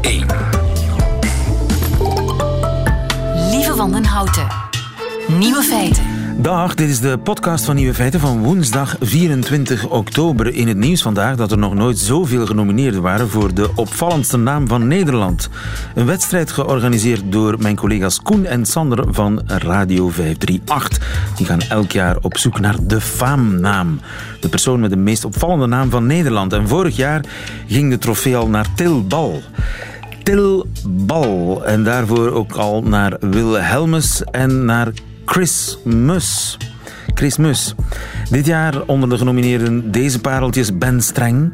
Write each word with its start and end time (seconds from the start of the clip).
1. 0.00 0.26
Lieve 3.50 3.74
Wandenhouten. 3.76 4.46
Nieuwe 5.38 5.62
feiten. 5.62 6.04
Dag, 6.36 6.74
dit 6.74 6.88
is 6.88 7.00
de 7.00 7.18
podcast 7.18 7.64
van 7.64 7.74
Nieuwe 7.74 7.94
Feiten 7.94 8.20
van 8.20 8.42
woensdag 8.42 8.96
24 9.00 9.88
oktober. 9.88 10.54
In 10.54 10.68
het 10.68 10.76
nieuws 10.76 11.02
vandaag 11.02 11.36
dat 11.36 11.50
er 11.50 11.58
nog 11.58 11.74
nooit 11.74 11.98
zoveel 11.98 12.46
genomineerden 12.46 13.02
waren 13.02 13.28
voor 13.28 13.54
de 13.54 13.70
opvallendste 13.74 14.36
naam 14.36 14.68
van 14.68 14.86
Nederland. 14.86 15.48
Een 15.94 16.06
wedstrijd 16.06 16.52
georganiseerd 16.52 17.22
door 17.24 17.56
mijn 17.58 17.76
collega's 17.76 18.22
Koen 18.22 18.44
en 18.44 18.66
Sander 18.66 19.14
van 19.14 19.42
Radio 19.46 20.08
538. 20.08 21.32
Die 21.36 21.46
gaan 21.46 21.60
elk 21.60 21.92
jaar 21.92 22.16
op 22.20 22.38
zoek 22.38 22.60
naar 22.60 22.76
de 22.82 23.00
faamnaam. 23.00 24.00
De 24.40 24.48
persoon 24.48 24.80
met 24.80 24.90
de 24.90 24.96
meest 24.96 25.24
opvallende 25.24 25.66
naam 25.66 25.90
van 25.90 26.06
Nederland. 26.06 26.52
En 26.52 26.68
vorig 26.68 26.96
jaar 26.96 27.24
ging 27.66 27.90
de 27.90 27.98
trofee 27.98 28.36
al 28.36 28.48
naar 28.48 28.66
Til 28.74 29.04
Bal. 30.30 30.36
Til 30.36 30.66
Bal. 30.86 31.64
En 31.64 31.84
daarvoor 31.84 32.30
ook 32.30 32.52
al 32.52 32.82
naar 32.82 33.16
Wilhelmus 33.20 34.24
en 34.24 34.64
naar 34.64 34.92
Chris 35.24 35.78
Mus. 35.84 36.56
Chris 37.14 37.36
Mus. 37.36 37.74
Dit 38.30 38.46
jaar 38.46 38.82
onder 38.86 39.08
de 39.08 39.18
genomineerden 39.18 39.90
deze 39.90 40.20
pareltjes 40.20 40.78
Ben 40.78 41.02
Streng, 41.02 41.52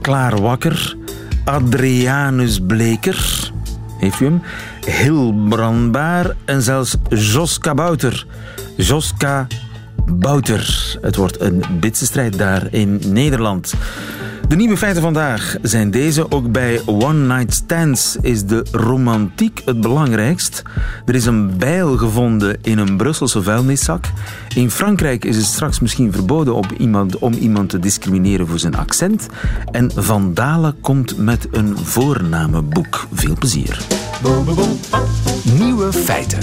Klaar 0.00 0.40
Wakker, 0.40 0.96
Adrianus 1.44 2.60
Bleker, 2.66 3.50
heeft 3.98 4.20
u 4.20 4.24
hem? 4.24 4.42
Hil 4.86 5.34
Brandbaar 5.48 6.36
en 6.44 6.62
zelfs 6.62 6.96
Joska 7.08 7.74
Bouter. 7.74 8.26
Joska 8.76 9.46
Bouter. 10.06 10.96
Het 11.00 11.16
wordt 11.16 11.40
een 11.40 11.62
bitse 11.80 12.30
daar 12.36 12.66
in 12.70 13.00
Nederland. 13.06 13.74
De 14.50 14.56
nieuwe 14.56 14.76
feiten 14.76 15.02
vandaag 15.02 15.56
zijn 15.62 15.90
deze. 15.90 16.30
Ook 16.30 16.52
bij 16.52 16.80
One 16.86 17.34
Night 17.36 17.54
Stands 17.54 18.16
is 18.20 18.44
de 18.44 18.66
romantiek 18.72 19.62
het 19.64 19.80
belangrijkst. 19.80 20.62
Er 21.06 21.14
is 21.14 21.26
een 21.26 21.56
bijl 21.58 21.96
gevonden 21.96 22.58
in 22.62 22.78
een 22.78 22.96
Brusselse 22.96 23.42
vuilniszak. 23.42 24.04
In 24.54 24.70
Frankrijk 24.70 25.24
is 25.24 25.36
het 25.36 25.44
straks 25.44 25.80
misschien 25.80 26.12
verboden 26.12 26.54
op 26.54 26.72
iemand, 26.78 27.18
om 27.18 27.32
iemand 27.32 27.68
te 27.68 27.78
discrimineren 27.78 28.46
voor 28.46 28.58
zijn 28.58 28.76
accent. 28.76 29.28
En 29.70 29.90
Van 29.94 30.34
Dalen 30.34 30.80
komt 30.80 31.16
met 31.16 31.48
een 31.50 31.78
voornamenboek. 31.78 33.06
Veel 33.12 33.34
plezier. 33.34 33.80
Nieuwe 35.58 35.92
feiten. 35.92 36.38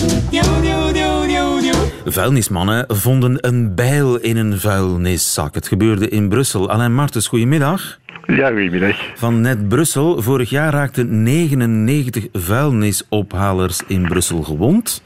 Vuilnismannen 2.12 2.86
vonden 2.88 3.48
een 3.48 3.76
bijl 3.76 4.20
in 4.20 4.38
een 4.38 4.58
vuilniszak. 4.58 5.54
Het 5.54 5.68
gebeurde 5.68 6.10
in 6.10 6.30
Brussel. 6.30 6.70
Alain 6.70 6.94
Martens, 6.94 7.28
goedemiddag. 7.28 8.00
Ja, 8.26 8.48
goedemiddag. 8.48 8.96
Van 9.16 9.42
Net 9.42 9.68
Brussel. 9.68 10.22
Vorig 10.22 10.50
jaar 10.50 10.74
raakten 10.74 11.24
99 11.24 12.28
vuilnisophalers 12.34 13.84
in 13.88 14.02
Brussel 14.02 14.44
gewond. 14.44 15.04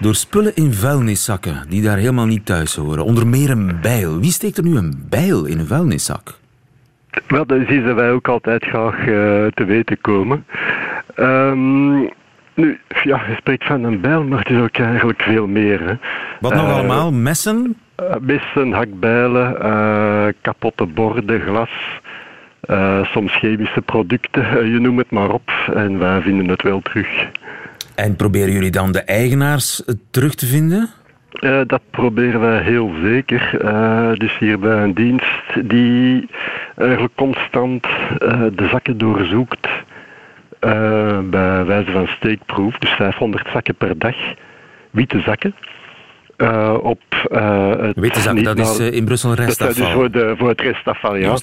Door 0.00 0.14
spullen 0.14 0.54
in 0.54 0.72
vuilniszakken 0.72 1.64
die 1.68 1.82
daar 1.82 1.96
helemaal 1.96 2.26
niet 2.26 2.46
thuis 2.46 2.74
horen. 2.74 3.04
Onder 3.04 3.26
meer 3.26 3.50
een 3.50 3.78
bijl. 3.80 4.20
Wie 4.20 4.30
steekt 4.30 4.56
er 4.56 4.64
nu 4.64 4.76
een 4.76 5.06
bijl 5.08 5.44
in 5.44 5.58
een 5.58 5.66
vuilniszak? 5.66 6.38
Wel, 7.28 7.46
dat 7.46 7.58
is 7.58 7.68
iets 7.68 7.86
dat 7.86 7.94
wij 7.94 8.10
ook 8.10 8.28
altijd 8.28 8.64
graag 8.64 8.98
eh, 8.98 9.06
te 9.54 9.64
weten 9.66 10.00
komen. 10.00 10.44
Ehm, 11.14 12.06
nu, 12.56 12.80
ja, 13.02 13.20
je 13.28 13.34
spreekt 13.36 13.64
van 13.66 13.84
een 13.84 14.00
bijl, 14.00 14.22
maar 14.24 14.38
het 14.38 14.50
is 14.50 14.58
ook 14.60 14.76
eigenlijk 14.78 15.22
veel 15.22 15.46
meer. 15.46 15.80
Hè. 15.80 15.94
Wat 16.40 16.54
nog 16.54 16.66
Eh, 16.68 16.74
allemaal? 16.74 17.12
Messen? 17.12 17.76
eh, 17.96 18.14
messen, 18.20 18.72
hakbijlen, 18.72 19.60
eh, 19.62 20.26
kapotte 20.40 20.86
borden, 20.86 21.40
glas, 21.40 21.70
soms 23.12 23.32
chemische 23.38 23.80
producten, 23.82 24.70
je 24.72 24.78
noemt 24.80 24.98
het 24.98 25.10
maar 25.10 25.30
op. 25.30 25.50
En 25.74 25.98
wij 25.98 26.20
vinden 26.20 26.48
het 26.48 26.62
wel 26.62 26.80
terug. 26.80 27.08
En 27.94 28.16
proberen 28.16 28.52
jullie 28.52 28.70
dan 28.70 28.92
de 28.92 29.00
eigenaars 29.02 29.82
terug 30.10 30.34
te 30.34 30.46
vinden? 30.46 30.90
Dat 31.66 31.80
proberen 31.90 32.40
wij 32.40 32.62
heel 32.62 32.92
zeker. 33.02 33.50
Dus 34.18 34.38
hier 34.38 34.58
bij 34.58 34.82
een 34.82 34.94
dienst 34.94 35.68
die 35.68 36.28
eigenlijk 36.76 37.14
constant 37.14 37.82
de 38.54 38.68
zakken 38.70 38.98
doorzoekt. 38.98 39.68
Eh, 40.66 41.18
bij 41.30 41.64
wijze 41.64 41.90
van 41.90 42.06
steekproef, 42.06 42.78
dus 42.78 42.90
500 42.90 43.48
zakken 43.52 43.74
per 43.74 43.98
dag. 43.98 44.16
Witte 44.90 45.20
zakken. 45.20 45.54
Eh, 46.36 46.74
op 46.82 47.02
eh, 47.30 47.70
het 47.80 48.00
Witte 48.00 48.42
dat 48.42 48.58
is 48.58 48.78
in 48.78 49.04
Brussel 49.04 49.28
dat 49.28 49.38
is 49.38 49.44
restafval. 49.44 49.90
voor, 49.90 50.10
de, 50.10 50.34
voor 50.38 50.48
het 50.48 50.60
restafval, 50.60 51.16
ja. 51.16 51.36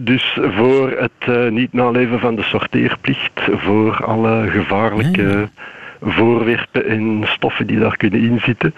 Dus 0.00 0.38
voor 0.40 0.90
het 0.90 1.50
niet 1.52 1.72
naleven 1.72 2.20
van 2.20 2.34
de 2.34 2.42
sorteerplicht, 2.42 3.40
voor 3.50 4.04
alle 4.04 4.50
gevaarlijke 4.50 5.48
voorwerpen 6.00 6.86
en 6.86 7.22
stoffen 7.24 7.66
die 7.66 7.78
daar 7.78 7.96
kunnen 7.96 8.20
inzitten. 8.20 8.74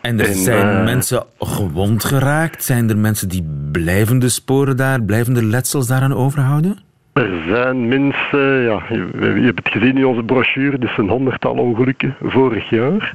En 0.00 0.20
er 0.20 0.26
En, 0.26 0.34
zijn 0.34 0.84
mensen 0.84 1.24
gewond 1.38 2.04
geraakt? 2.04 2.64
Zijn 2.64 2.90
er 2.90 2.98
mensen 2.98 3.28
die 3.28 3.46
blijvende 3.72 4.28
sporen 4.28 4.76
daar, 4.76 5.02
blijvende 5.02 5.44
letsels 5.44 5.86
daaraan 5.86 6.14
overhouden? 6.14 6.85
Er 7.16 7.42
zijn 7.48 7.88
mensen, 7.88 8.62
ja, 8.62 8.82
je, 8.88 9.42
hebt 9.44 9.58
het 9.64 9.72
gezien 9.72 9.96
in 9.96 10.06
onze 10.06 10.22
brochure, 10.22 10.78
dus 10.78 10.96
een 10.96 11.08
honderdtal 11.08 11.54
ongelukken 11.54 12.16
vorig 12.22 12.68
jaar. 12.68 13.12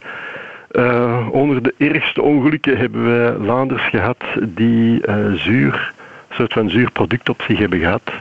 Eh, 0.72 1.28
onder 1.32 1.64
de 1.64 1.74
ergste 1.78 2.22
ongelukken 2.22 2.78
hebben 2.78 3.06
wij 3.06 3.34
Vlaanders 3.42 3.84
gehad 3.84 4.24
die 4.40 5.02
eh, 5.06 5.34
zuur, 5.34 5.94
een 6.28 6.36
soort 6.36 6.54
van 6.54 6.70
zuur 6.70 6.92
product 6.92 7.30
op 7.30 7.42
zich 7.42 7.60
hebben 7.60 7.80
gehad. 7.80 8.12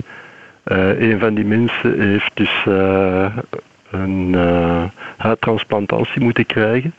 Eh, 0.62 1.00
een 1.00 1.18
van 1.18 1.34
die 1.34 1.44
mensen 1.44 2.00
heeft 2.00 2.30
dus 2.34 2.64
een 3.90 4.36
huidtransplantatie 5.16 6.22
moeten 6.22 6.46
krijgen. 6.46 6.94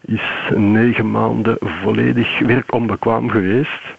Is 0.00 0.22
negen 0.54 1.10
maanden 1.10 1.56
volledig 1.60 2.38
werkonbekwaam 2.38 3.30
geweest. 3.30 3.96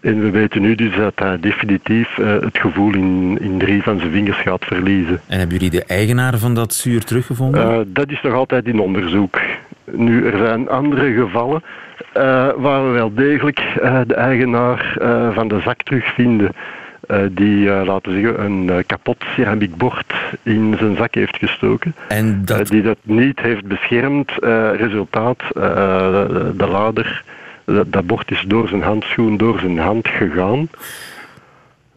En 0.00 0.20
we 0.20 0.30
weten 0.30 0.62
nu 0.62 0.74
dus 0.74 0.96
dat 0.96 1.12
hij 1.14 1.40
definitief 1.40 2.18
eh, 2.18 2.40
het 2.40 2.58
gevoel 2.58 2.94
in, 2.94 3.38
in 3.40 3.58
drie 3.58 3.82
van 3.82 3.98
zijn 3.98 4.10
vingers 4.10 4.38
gaat 4.38 4.64
verliezen. 4.64 5.20
En 5.26 5.38
hebben 5.38 5.56
jullie 5.56 5.80
de 5.80 5.84
eigenaar 5.84 6.38
van 6.38 6.54
dat 6.54 6.74
zuur 6.74 7.04
teruggevonden? 7.04 7.62
Eh, 7.62 7.78
dat 7.86 8.10
is 8.10 8.22
nog 8.22 8.32
altijd 8.32 8.66
in 8.66 8.80
onderzoek. 8.80 9.40
Nu, 9.84 10.26
er 10.26 10.38
zijn 10.38 10.68
andere 10.68 11.12
gevallen 11.12 11.62
eh, 12.12 12.22
waar 12.56 12.86
we 12.86 12.90
wel 12.90 13.14
degelijk 13.14 13.60
de 14.06 14.14
eigenaar 14.14 14.96
van 15.34 15.48
de 15.48 15.60
zak 15.60 15.82
terugvinden. 15.82 16.52
die, 17.30 17.70
laten 17.70 18.12
we 18.12 18.20
zeggen, 18.20 18.44
een 18.44 18.86
kapot 18.86 19.24
ceramiek 19.34 19.76
bord 19.76 20.14
in 20.42 20.74
zijn 20.78 20.96
zak 20.96 21.14
heeft 21.14 21.36
gestoken. 21.36 21.94
en 22.08 22.44
dat, 22.44 22.66
die 22.66 22.82
dat 22.82 22.98
niet 23.02 23.40
heeft 23.40 23.64
beschermd. 23.64 24.32
Resultaat, 24.76 25.42
de 25.54 26.66
lader, 26.70 27.24
dat, 27.74 27.92
dat 27.92 28.06
bord 28.06 28.30
is 28.30 28.44
door 28.46 28.68
zijn 28.68 28.82
handschoen, 28.82 29.36
door 29.36 29.58
zijn 29.58 29.78
hand 29.78 30.08
gegaan. 30.08 30.68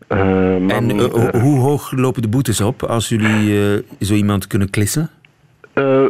Eh, 0.08 0.18
man, 0.58 0.70
en 0.70 0.90
eh, 0.90 1.06
eh, 1.06 1.42
hoe 1.42 1.60
hoog 1.60 1.92
lopen 1.92 2.22
de 2.22 2.28
boetes 2.28 2.62
op 2.62 2.84
als 2.84 3.10
jullie 3.10 3.74
eh, 3.74 3.80
zo 4.00 4.14
iemand 4.14 4.48
kunnen 4.48 4.70
klissen? 4.70 5.10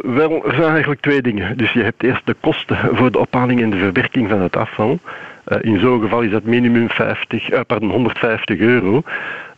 Wel, 0.02 0.44
er 0.46 0.54
zijn 0.54 0.70
eigenlijk 0.70 1.00
twee 1.00 1.22
dingen. 1.22 1.56
Dus 1.56 1.72
je 1.72 1.82
hebt 1.82 2.02
eerst 2.02 2.26
de 2.26 2.36
kosten 2.40 2.76
voor 2.92 3.12
de 3.12 3.18
ophaling 3.18 3.62
en 3.62 3.70
de 3.70 3.76
verwerking 3.76 4.28
van 4.28 4.40
het 4.40 4.56
afval. 4.56 4.98
Eh, 5.44 5.58
in 5.60 5.80
zo'n 5.80 6.00
geval 6.00 6.22
is 6.22 6.30
dat 6.30 6.44
minimum 6.44 6.90
50, 6.90 7.50
eh, 7.50 7.60
pardon, 7.66 7.90
150 7.90 8.58
euro. 8.58 9.02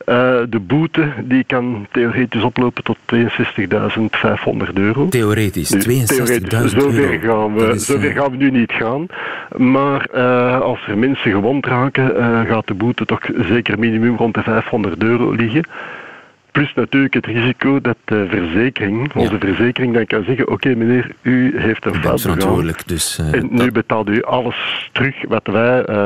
Eh, 0.04 0.36
de 0.48 0.58
boete 0.60 1.12
die 1.24 1.44
kan 1.46 1.86
theoretisch 1.90 2.42
oplopen 2.42 2.84
tot 2.84 2.96
62.500 3.06 4.78
euro. 4.78 5.08
Theoretisch, 5.08 5.68
Dus 5.68 5.84
62.000 5.84 6.04
theoretisch, 6.06 6.70
zover 6.70 7.22
euro. 7.22 7.42
Gaan 7.42 7.54
we, 7.54 7.72
is, 7.72 7.86
zover 7.86 8.12
gaan 8.12 8.30
we 8.30 8.36
nu 8.36 8.50
niet 8.50 8.72
gaan. 8.72 9.06
Maar 9.56 10.10
als 10.60 10.86
er 10.86 10.98
mensen 10.98 11.30
gewond 11.30 11.66
raken, 11.66 12.10
gaat 12.46 12.66
de 12.66 12.74
boete 12.74 13.04
toch 13.04 13.20
zeker 13.36 13.78
minimum 13.78 14.16
rond 14.16 14.34
de 14.34 14.42
500 14.42 15.02
euro 15.02 15.30
liggen. 15.30 15.64
Plus 16.54 16.72
natuurlijk 16.74 17.14
het 17.14 17.26
risico 17.26 17.80
dat 17.80 17.96
de 18.04 18.26
verzekering, 18.30 19.14
onze 19.14 19.36
verzekering 19.38 19.94
dan 19.94 20.06
kan 20.06 20.24
zeggen, 20.24 20.48
oké 20.50 20.74
meneer, 20.74 21.10
u 21.22 21.60
heeft 21.60 21.86
een 21.86 21.94
fout 21.94 22.20
verantwoordelijk, 22.20 22.88
dus... 22.88 23.18
eh, 23.18 23.32
En 23.34 23.48
nu 23.50 23.72
betaalt 23.72 24.08
u 24.08 24.22
alles 24.22 24.88
terug 24.92 25.14
wat 25.28 25.46
wij 25.46 25.84
eh, 25.84 25.96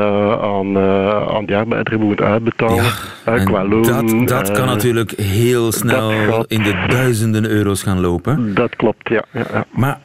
aan, 0.42 0.76
eh, 0.76 1.36
aan 1.36 1.44
die 1.46 1.56
arbeider 1.56 1.98
moeten 1.98 2.26
uitbetalen. 2.26 2.84
Ja, 3.26 3.38
qua 3.44 3.64
loon. 3.64 3.82
dat, 3.82 4.28
dat 4.28 4.50
kan 4.52 4.66
natuurlijk 4.66 5.10
heel 5.10 5.72
snel 5.72 6.10
gaat- 6.10 6.44
in 6.50 6.62
de 6.62 6.84
duizenden 6.88 7.44
euro's 7.48 7.82
gaan 7.82 8.00
lopen. 8.00 8.54
Dat 8.54 8.76
klopt, 8.76 9.08
ja. 9.08 9.24
ja. 9.32 9.64
Maar 9.70 9.98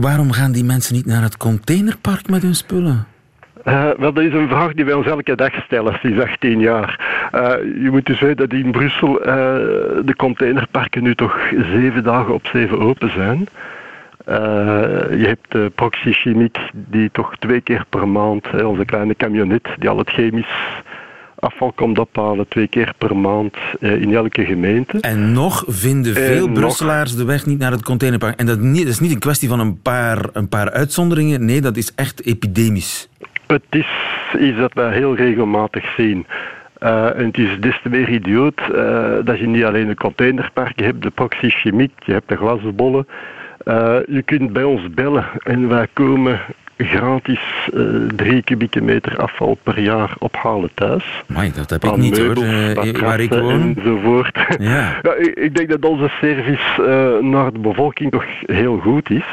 waarom 0.00 0.30
gaan 0.32 0.52
die 0.52 0.64
mensen 0.64 0.94
niet 0.94 1.06
naar 1.06 1.22
het 1.22 1.36
containerpark 1.36 2.28
met 2.28 2.42
hun 2.42 2.54
spullen? 2.54 3.06
Eh, 3.64 3.90
wel, 3.98 4.12
dat 4.12 4.24
is 4.24 4.32
een 4.32 4.48
vraag 4.48 4.72
die 4.72 4.84
wij 4.84 4.94
ons 4.94 5.06
elke 5.06 5.34
dag 5.34 5.52
stellen 5.64 5.98
sinds 6.02 6.22
18 6.22 6.60
jaar. 6.60 7.14
Eh, 7.32 7.82
je 7.82 7.88
moet 7.90 8.06
dus 8.06 8.20
weten 8.20 8.48
dat 8.48 8.58
in 8.58 8.70
Brussel 8.70 9.20
eh, 9.20 9.34
de 10.04 10.14
containerparken 10.16 11.02
nu 11.02 11.14
toch 11.14 11.38
zeven 11.72 12.02
dagen 12.02 12.34
op 12.34 12.46
zeven 12.46 12.80
open 12.80 13.10
zijn. 13.10 13.48
Eh, 14.24 14.36
je 15.18 15.24
hebt 15.26 15.52
de 15.52 15.72
Proxy 15.74 16.12
Chimiek 16.12 16.58
die 16.72 17.10
toch 17.12 17.36
twee 17.38 17.60
keer 17.60 17.84
per 17.88 18.08
maand, 18.08 18.50
hè, 18.50 18.62
onze 18.62 18.84
kleine 18.84 19.14
camionet, 19.16 19.68
die 19.78 19.88
al 19.88 19.98
het 19.98 20.10
chemisch 20.10 20.82
afval 21.38 21.72
komt 21.72 21.98
ophalen, 21.98 22.48
twee 22.48 22.68
keer 22.68 22.92
per 22.98 23.16
maand 23.16 23.56
in 23.80 24.14
elke 24.14 24.44
gemeente. 24.44 25.00
En 25.00 25.32
nog 25.32 25.64
vinden 25.66 26.14
veel 26.14 26.48
Brusselaars 26.48 27.16
de 27.16 27.24
weg 27.24 27.46
niet 27.46 27.58
naar 27.58 27.72
het 27.72 27.82
containerpark. 27.82 28.38
En 28.38 28.46
dat, 28.46 28.60
niet, 28.60 28.82
dat 28.82 28.92
is 28.92 29.00
niet 29.00 29.12
een 29.12 29.18
kwestie 29.18 29.48
van 29.48 29.60
een 29.60 29.80
paar, 29.80 30.28
een 30.32 30.48
paar 30.48 30.70
uitzonderingen. 30.70 31.44
Nee, 31.44 31.60
dat 31.60 31.76
is 31.76 31.92
echt 31.94 32.24
epidemisch. 32.24 33.08
Het 33.54 33.80
is 33.84 33.86
iets 34.40 34.58
dat 34.58 34.72
wij 34.72 34.92
heel 34.92 35.14
regelmatig 35.14 35.94
zien. 35.96 36.26
Uh, 36.82 37.18
en 37.18 37.26
het 37.26 37.38
is 37.38 37.60
des 37.60 37.80
te 37.82 37.88
meer 37.88 38.08
idioot 38.08 38.60
uh, 38.72 39.12
dat 39.24 39.38
je 39.38 39.46
niet 39.46 39.64
alleen 39.64 39.86
de 39.86 39.94
containerparken 39.94 40.84
hebt, 40.84 41.02
de 41.02 41.10
proxy 41.10 41.48
chimiek, 41.48 41.92
je 41.98 42.12
hebt 42.12 42.28
de 42.28 42.36
glasbollen. 42.36 43.06
Uh, 43.64 43.96
je 44.08 44.22
kunt 44.24 44.52
bij 44.52 44.62
ons 44.62 44.90
bellen 44.90 45.24
en 45.44 45.68
wij 45.68 45.86
komen 45.92 46.40
gratis 46.78 47.70
drie 48.16 48.42
kubieke 48.42 48.80
meter 48.80 49.18
afval 49.18 49.58
per 49.62 49.80
jaar 49.80 50.14
ophalen 50.18 50.70
thuis. 50.74 51.22
Maar 51.26 51.48
dat 51.54 51.70
heb 51.70 51.84
ik 51.84 51.96
niet 51.96 52.18
hoor, 52.18 52.34
waar 53.00 53.20
ik 53.20 53.30
woon. 53.30 53.74
Enzovoort. 53.76 54.38
Ja. 54.58 54.96
ja 55.02 55.14
ik, 55.14 55.34
ik, 55.34 55.54
denk 55.56 55.68
dat 55.68 55.84
onze 55.84 56.10
service 56.20 56.82
naar 57.20 57.52
de 57.52 57.58
bevolking 57.58 58.10
toch 58.10 58.24
heel 58.46 58.78
goed 58.78 59.10
is. 59.10 59.26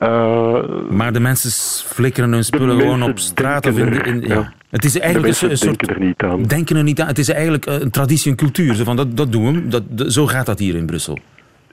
Uh, 0.00 0.58
maar 0.90 1.12
de 1.12 1.20
mensen 1.20 1.50
flikkeren 1.94 2.32
hun 2.32 2.44
spullen 2.44 2.80
gewoon 2.80 3.02
op 3.02 3.18
straat 3.18 3.66
of 3.66 3.78
in, 3.78 4.04
in 4.04 4.20
ja. 4.20 4.52
Het 4.70 4.84
is 4.84 4.98
eigenlijk 4.98 5.40
een, 5.42 5.56
soort. 5.56 5.60
Denken 5.60 5.88
er 5.88 6.00
niet 6.00 6.22
aan. 6.22 6.42
Denken 6.42 6.76
er 6.76 6.82
niet 6.82 7.00
aan. 7.00 7.06
Het 7.06 7.18
is 7.18 7.28
eigenlijk 7.28 7.66
een 7.66 7.90
traditie, 7.90 8.30
een 8.30 8.36
cultuur. 8.36 8.74
Zo, 8.74 8.84
van, 8.84 8.96
dat, 8.96 9.16
dat 9.16 9.32
doen 9.32 9.52
we. 9.52 9.68
Dat, 9.68 10.12
zo 10.12 10.26
gaat 10.26 10.46
dat 10.46 10.58
hier 10.58 10.74
in 10.74 10.86
Brussel. 10.86 11.18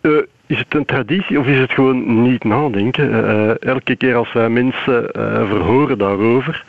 Uh, 0.02 0.18
is 0.46 0.58
het 0.58 0.76
een 0.76 0.86
traditie 0.86 1.40
of 1.40 1.46
is 1.46 1.60
het 1.60 1.72
gewoon 1.72 2.22
niet 2.24 2.44
nadenken? 2.44 3.10
Uh, 3.10 3.62
elke 3.62 3.96
keer 3.96 4.16
als 4.16 4.34
wij 4.34 4.50
mensen 4.50 5.10
verhoren 5.48 5.98
daarover, 5.98 6.66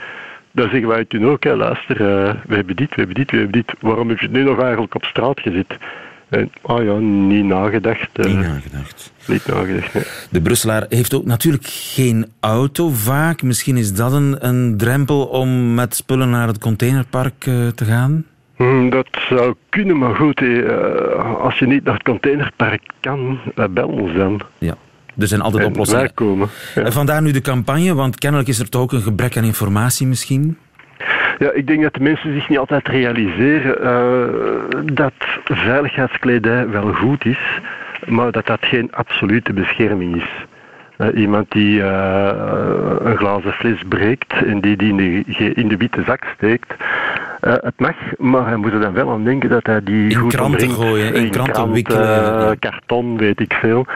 dan 0.51 0.69
zeggen 0.69 0.89
wij 0.89 1.05
toen 1.05 1.27
ook: 1.27 1.45
hè, 1.45 1.55
luister, 1.55 1.97
we 2.47 2.55
hebben 2.55 2.77
dit, 2.77 2.89
we 2.89 2.97
hebben 2.97 3.15
dit, 3.15 3.31
we 3.31 3.37
hebben 3.37 3.63
dit. 3.63 3.75
Waarom 3.81 4.09
heb 4.09 4.19
je 4.19 4.27
het 4.27 4.35
nu 4.35 4.43
nog 4.43 4.61
eigenlijk 4.61 4.95
op 4.95 5.05
straat 5.05 5.41
gezet? 5.41 5.77
En, 6.29 6.51
ah 6.63 6.85
ja, 6.85 6.99
niet 6.99 7.45
nagedacht. 7.45 8.09
niet 8.17 8.37
nagedacht. 8.37 9.13
Niet 9.27 9.47
nagedacht, 9.47 10.29
De 10.31 10.41
Brusselaar 10.41 10.87
heeft 10.89 11.15
ook 11.15 11.25
natuurlijk 11.25 11.67
geen 11.67 12.27
auto 12.41 12.89
vaak. 12.89 13.43
Misschien 13.43 13.77
is 13.77 13.95
dat 13.95 14.13
een, 14.13 14.47
een 14.47 14.77
drempel 14.77 15.27
om 15.27 15.75
met 15.75 15.95
spullen 15.95 16.31
naar 16.31 16.47
het 16.47 16.59
containerpark 16.59 17.47
uh, 17.47 17.69
te 17.69 17.85
gaan? 17.85 18.25
Hmm, 18.57 18.91
dat 18.91 19.09
zou 19.29 19.55
kunnen, 19.69 19.99
maar 19.99 20.15
goed, 20.15 20.43
als 21.41 21.59
je 21.59 21.67
niet 21.67 21.85
naar 21.85 21.95
het 21.95 22.03
containerpark 22.03 22.83
kan, 23.01 23.39
bel 23.71 23.89
ons 23.89 24.15
dan. 24.15 24.41
Ja. 24.59 24.75
Er 25.19 25.27
zijn 25.27 25.41
altijd 25.41 25.63
en 25.63 25.69
oplossingen. 25.69 26.15
Komen, 26.15 26.49
ja. 26.75 26.91
Vandaar 26.91 27.23
nu 27.23 27.31
de 27.31 27.41
campagne, 27.41 27.95
want 27.95 28.19
kennelijk 28.19 28.49
is 28.49 28.59
er 28.59 28.69
toch 28.69 28.83
ook 28.83 28.93
een 28.93 29.03
gebrek 29.03 29.37
aan 29.37 29.45
informatie 29.45 30.07
misschien? 30.07 30.59
Ja, 31.39 31.51
ik 31.51 31.67
denk 31.67 31.83
dat 31.83 31.95
de 31.95 32.01
mensen 32.01 32.33
zich 32.33 32.49
niet 32.49 32.59
altijd 32.59 32.89
realiseren 32.89 33.77
uh, 33.83 34.95
dat 34.95 35.13
veiligheidskledij 35.45 36.69
wel 36.69 36.93
goed 36.93 37.25
is, 37.25 37.61
maar 38.07 38.33
dat 38.33 38.47
dat 38.47 38.67
geen 38.67 38.93
absolute 38.93 39.53
bescherming 39.53 40.17
is. 40.17 40.47
Uh, 40.99 41.09
iemand 41.15 41.51
die 41.53 41.79
uh, 41.79 42.31
een 42.99 43.17
glazen 43.17 43.53
fles 43.53 43.83
breekt 43.89 44.33
en 44.33 44.61
die 44.61 44.77
die 44.77 44.89
in 44.89 44.97
de, 44.97 45.53
in 45.55 45.69
de 45.69 45.77
witte 45.77 46.03
zak 46.03 46.25
steekt, 46.37 46.75
uh, 47.45 47.53
het 47.53 47.75
mag, 47.77 47.95
maar 48.19 48.47
hij 48.47 48.57
moet 48.57 48.73
er 48.73 48.81
dan 48.81 48.93
wel 48.93 49.11
aan 49.11 49.25
denken 49.25 49.51
dat 49.51 49.67
hij 49.67 49.83
die 49.83 50.11
in 50.11 50.17
goed 50.17 50.35
kranten 50.35 50.71
gooien, 50.71 51.15
in, 51.15 51.15
in 51.15 51.31
kranten 51.31 51.55
krant, 51.55 51.73
wikkelen, 51.73 52.59
karton, 52.59 53.17
weet 53.17 53.41
ik 53.41 53.53
veel. 53.53 53.87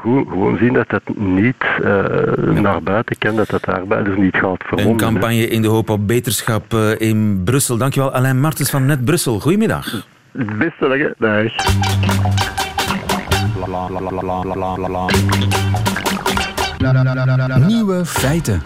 Goed, 0.00 0.28
gewoon 0.28 0.56
zien 0.56 0.72
dat 0.72 0.88
dat 0.88 1.02
niet 1.16 1.64
ja. 1.82 2.60
naar 2.60 2.82
buiten 2.82 3.18
kan, 3.18 3.36
dat 3.36 3.48
dat 3.48 3.64
de 3.64 3.72
arbeiders 3.72 4.16
niet 4.16 4.36
gaat 4.36 4.62
vermonden. 4.62 4.92
Een 4.92 5.12
campagne 5.12 5.48
in 5.48 5.62
de 5.62 5.68
hoop 5.68 5.90
op 5.90 6.06
beterschap 6.06 6.74
in 6.98 7.42
Brussel. 7.44 7.76
Dankjewel 7.76 8.12
Alain 8.12 8.40
Martens 8.40 8.70
van 8.70 8.86
Net 8.86 9.04
Brussel. 9.04 9.40
Goedemiddag. 9.40 10.06
Het 10.32 10.58
beste 10.58 11.14
dag. 11.18 11.52
Nieuwe 17.66 18.04
feiten. 18.04 18.62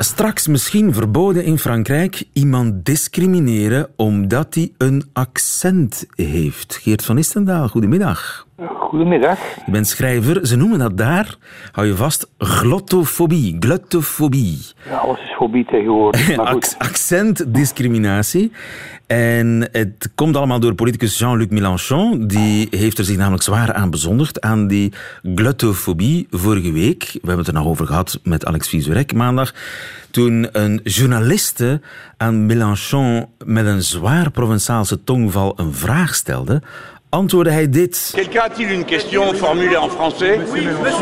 Straks 0.00 0.46
misschien 0.46 0.94
verboden 0.94 1.44
in 1.44 1.58
Frankrijk 1.58 2.24
iemand 2.32 2.84
discrimineren 2.84 3.88
omdat 3.96 4.54
hij 4.54 4.72
een 4.76 5.10
accent 5.12 6.06
heeft. 6.14 6.78
Geert 6.82 7.04
van 7.04 7.18
Istendaal, 7.18 7.68
goedemiddag. 7.68 8.47
Goedemiddag. 8.66 9.38
Je 9.66 9.70
bent 9.70 9.88
schrijver. 9.88 10.46
Ze 10.46 10.56
noemen 10.56 10.78
dat 10.78 10.96
daar, 10.96 11.36
hou 11.72 11.86
je 11.86 11.94
vast, 11.94 12.30
glottofobie. 12.38 13.56
Glottofobie. 13.60 14.58
Ja, 14.88 14.96
alles 14.96 15.20
is 15.20 15.34
fobie 15.34 15.64
tegenwoordig. 15.64 16.26
Maar 16.36 16.46
goed. 16.46 16.74
Accentdiscriminatie. 16.78 18.52
En 19.06 19.68
het 19.72 20.10
komt 20.14 20.36
allemaal 20.36 20.60
door 20.60 20.74
politicus 20.74 21.18
Jean-Luc 21.18 21.48
Mélenchon. 21.48 22.26
Die 22.26 22.68
heeft 22.70 22.98
er 22.98 23.04
zich 23.04 23.16
namelijk 23.16 23.42
zwaar 23.42 23.72
aan 23.72 23.90
bezondigd, 23.90 24.40
aan 24.40 24.66
die 24.66 24.92
glottofobie 25.34 26.26
vorige 26.30 26.72
week. 26.72 27.04
We 27.04 27.18
hebben 27.18 27.38
het 27.38 27.46
er 27.46 27.52
nog 27.52 27.66
over 27.66 27.86
gehad 27.86 28.20
met 28.22 28.46
Alex 28.46 28.68
Vizurek 28.68 29.14
maandag. 29.14 29.54
Toen 30.10 30.48
een 30.52 30.80
journaliste 30.84 31.80
aan 32.16 32.46
Mélenchon 32.46 33.26
met 33.44 33.66
een 33.66 33.82
zwaar 33.82 34.30
Provençaalse 34.30 35.04
tongval 35.04 35.52
een 35.56 35.74
vraag 35.74 36.14
stelde 36.14 36.62
antwoordde 37.10 37.52
hij 37.52 37.68
dit. 37.68 38.12
Quelqu'un 38.14 38.42
a-t-il 38.42 38.70
une 38.70 38.84
question 38.84 39.22
formulée 39.34 39.76
en 39.76 39.88
français 39.88 40.38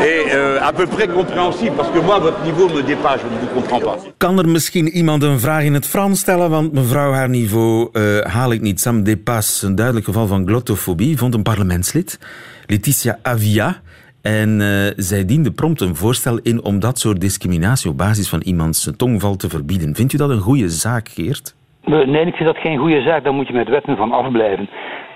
et 0.01 0.33
euh, 0.33 0.67
à 0.67 0.71
peu 0.73 0.87
près 0.87 1.07
compréhensible 1.07 1.75
parce 1.75 1.91
que 1.91 1.99
moi 1.99 2.19
votre 2.19 2.43
niveau 2.43 2.67
me 2.67 2.81
dépasse, 2.81 3.21
je 3.21 3.27
ne 3.27 3.39
vous 3.39 3.53
comprends 3.53 3.81
pas. 3.81 3.97
Kan 4.17 4.37
er 4.37 4.49
misschien 4.49 4.87
iemand 4.87 5.23
een 5.23 5.39
vraag 5.39 5.63
in 5.63 5.73
het 5.73 5.87
Frans 5.87 6.19
stellen, 6.19 6.49
want 6.49 6.73
mevrouw 6.73 7.11
haar 7.11 7.29
niveau 7.29 7.89
uh, 7.93 8.19
haal 8.19 8.51
ik 8.51 8.61
niet. 8.61 8.79
Sam 8.79 9.03
dépasse, 9.03 9.65
een 9.65 9.75
duidelijk 9.75 10.05
geval 10.05 10.27
van 10.27 10.47
glottofobie, 10.47 11.17
vond 11.17 11.33
een 11.33 11.43
parlementslid, 11.43 12.19
Letitia 12.65 13.17
Avia. 13.21 13.81
En 14.21 14.59
uh, 14.59 14.67
zij 14.95 15.25
diende 15.25 15.51
prompt 15.51 15.81
een 15.81 15.95
voorstel 15.95 16.39
in 16.43 16.63
om 16.63 16.79
dat 16.79 16.99
soort 16.99 17.21
discriminatie 17.21 17.89
op 17.89 17.97
basis 17.97 18.29
van 18.29 18.41
iemands 18.41 18.91
tongval 18.97 19.35
te 19.35 19.49
verbieden. 19.49 19.95
Vindt 19.95 20.13
u 20.13 20.17
dat 20.17 20.29
een 20.29 20.39
goede 20.39 20.69
zaak, 20.69 21.09
Geert? 21.09 21.55
Nee, 21.83 22.25
ik 22.25 22.35
vind 22.35 22.49
dat 22.49 22.57
geen 22.57 22.77
goede 22.77 23.01
zaak. 23.01 23.23
Daar 23.23 23.33
moet 23.33 23.47
je 23.47 23.53
met 23.53 23.69
wetten 23.69 23.97
van 23.97 24.11
afblijven. 24.11 24.69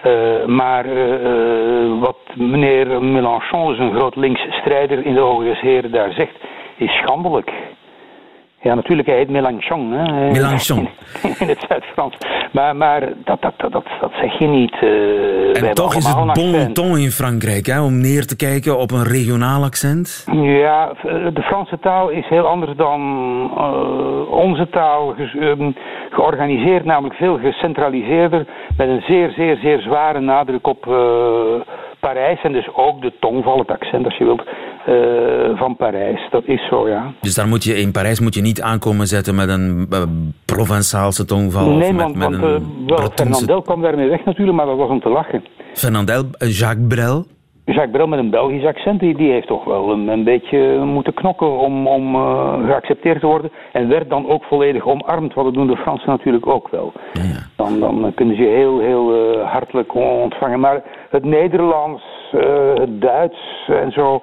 Uh, 0.06 0.46
maar 0.46 0.86
uh, 0.86 2.00
wat 2.00 2.18
meneer 2.36 3.04
Mélenchon, 3.04 3.80
een 3.80 3.96
groot 3.96 4.16
linksstrijder 4.16 5.06
in 5.06 5.14
de 5.14 5.20
Hoge 5.20 5.58
Heren, 5.62 5.92
daar 5.92 6.12
zegt, 6.12 6.36
is 6.78 6.92
schandelijk. 6.92 7.52
Ja, 8.62 8.76
natuurlijk, 8.76 9.08
hij 9.08 9.18
heet 9.18 9.30
Mélenchon. 9.30 9.92
Hè, 9.92 10.32
Mélenchon. 10.32 10.80
In, 11.24 11.36
in 11.40 11.48
het 11.48 11.66
Zuid-Frans. 11.68 12.18
Maar, 12.52 12.76
maar 12.76 13.00
dat, 13.24 13.42
dat, 13.42 13.54
dat, 13.58 13.72
dat, 13.72 14.12
zeg 14.22 14.40
je 14.40 14.48
niet. 14.48 14.76
Uh, 14.82 15.64
en 15.64 15.74
toch 15.74 15.96
is 15.96 16.06
het 16.06 16.34
bon 16.34 16.74
ton 16.74 16.98
in 16.98 17.12
Frankrijk, 17.12 17.66
hè, 17.66 17.82
om 17.82 18.02
neer 18.02 18.26
te 18.26 18.36
kijken 18.36 18.78
op 18.78 18.92
een 18.92 19.04
regionaal 19.04 19.64
accent? 19.64 20.28
Ja, 20.32 20.94
de 21.34 21.42
Franse 21.42 21.80
taal 21.80 22.10
is 22.10 22.28
heel 22.28 22.48
anders 22.48 22.76
dan 22.76 23.02
uh, 23.58 24.32
onze 24.32 24.68
taal. 24.70 25.16
Um, 25.40 25.76
georganiseerd, 26.10 26.86
namelijk 26.86 27.16
veel 27.16 27.38
gecentraliseerder, 27.38 28.46
met 28.78 28.88
een 28.88 29.02
zeer, 29.02 29.32
zeer, 29.32 29.58
zeer 29.58 29.80
zware 29.80 30.20
nadruk 30.20 30.68
op 30.68 30.86
uh, 30.86 30.96
Parijs 32.00 32.42
en 32.42 32.52
dus 32.52 32.70
ook 32.74 33.02
de 33.02 33.14
tongval, 33.20 33.58
het 33.58 33.72
accent 33.72 34.06
als 34.06 34.18
je 34.18 34.24
wilt, 34.24 34.44
uh, 34.88 35.58
van 35.58 35.76
Parijs. 35.76 36.28
Dat 36.32 36.44
is 36.46 36.68
zo, 36.70 36.88
ja. 36.90 37.14
Dus 37.22 37.36
daar 37.36 37.48
moet 37.48 37.64
je 37.64 37.74
in 37.74 37.92
Parijs 37.92 38.20
moet 38.20 38.36
je 38.36 38.42
niet 38.42 38.62
aankomen 38.62 39.08
zetten 39.08 39.36
met 39.36 39.50
een 39.50 39.88
uh, 39.94 40.02
Provençaalse 40.46 41.26
tongval? 41.26 41.70
Nee, 41.70 41.94
met, 41.94 42.02
want, 42.02 42.16
met 42.16 42.40
want 42.40 42.62
uh, 42.62 42.68
wel, 42.88 43.10
Fernandel 43.16 43.62
kwam 43.62 43.82
daarmee 43.82 44.10
weg 44.10 44.26
natuurlijk, 44.26 44.58
maar 44.58 44.66
dat 44.66 44.78
was 44.78 44.90
om 44.90 45.02
te 45.02 45.10
lachen. 45.10 45.44
Fernandel, 45.74 46.24
Jacques 46.38 46.88
Brel? 46.88 47.26
Jacques 47.66 47.92
Brel 47.92 48.08
met 48.08 48.20
een 48.20 48.30
Belgisch 48.30 48.66
accent, 48.66 49.00
die, 49.00 49.18
die 49.18 49.32
heeft 49.32 49.48
toch 49.48 49.64
wel 49.64 49.92
een, 49.92 50.08
een 50.08 50.24
beetje 50.24 50.78
moeten 50.86 51.14
knokken 51.14 51.60
om, 51.60 51.88
om 51.88 52.16
uh, 52.16 52.54
geaccepteerd 52.66 53.20
te 53.20 53.26
worden. 53.26 53.52
En 53.72 53.88
werd 53.88 54.10
dan 54.10 54.30
ook 54.30 54.44
volledig 54.44 54.86
omarmd, 54.86 55.34
wat 55.34 55.46
dat 55.46 55.54
doen 55.54 55.68
de 55.68 55.76
Fransen 55.78 56.10
natuurlijk 56.10 56.48
ook 56.48 56.70
wel. 56.70 56.94
Ja, 57.14 57.24
ja. 57.24 57.40
Dan, 57.56 57.80
dan 57.80 58.12
kunnen 58.16 58.36
ze 58.36 58.42
je 58.42 58.50
heel, 58.50 58.80
heel 58.80 59.36
uh, 59.36 59.52
hartelijk 59.52 59.96
ontvangen. 59.96 60.60
Maar 60.60 60.84
het 61.10 61.24
Nederlands, 61.24 62.04
uh, 62.36 62.42
het 62.74 63.02
Duits 63.02 63.68
en 63.68 63.92
zo, 63.92 64.22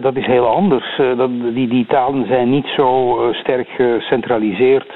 dat 0.00 0.16
is 0.16 0.26
heel 0.26 0.46
anders. 0.46 0.96
dat, 0.96 1.30
die, 1.54 1.68
die 1.68 1.86
talen 1.86 2.26
zijn 2.26 2.50
niet 2.50 2.66
zo 2.76 3.18
sterk 3.32 3.68
gecentraliseerd 3.68 4.92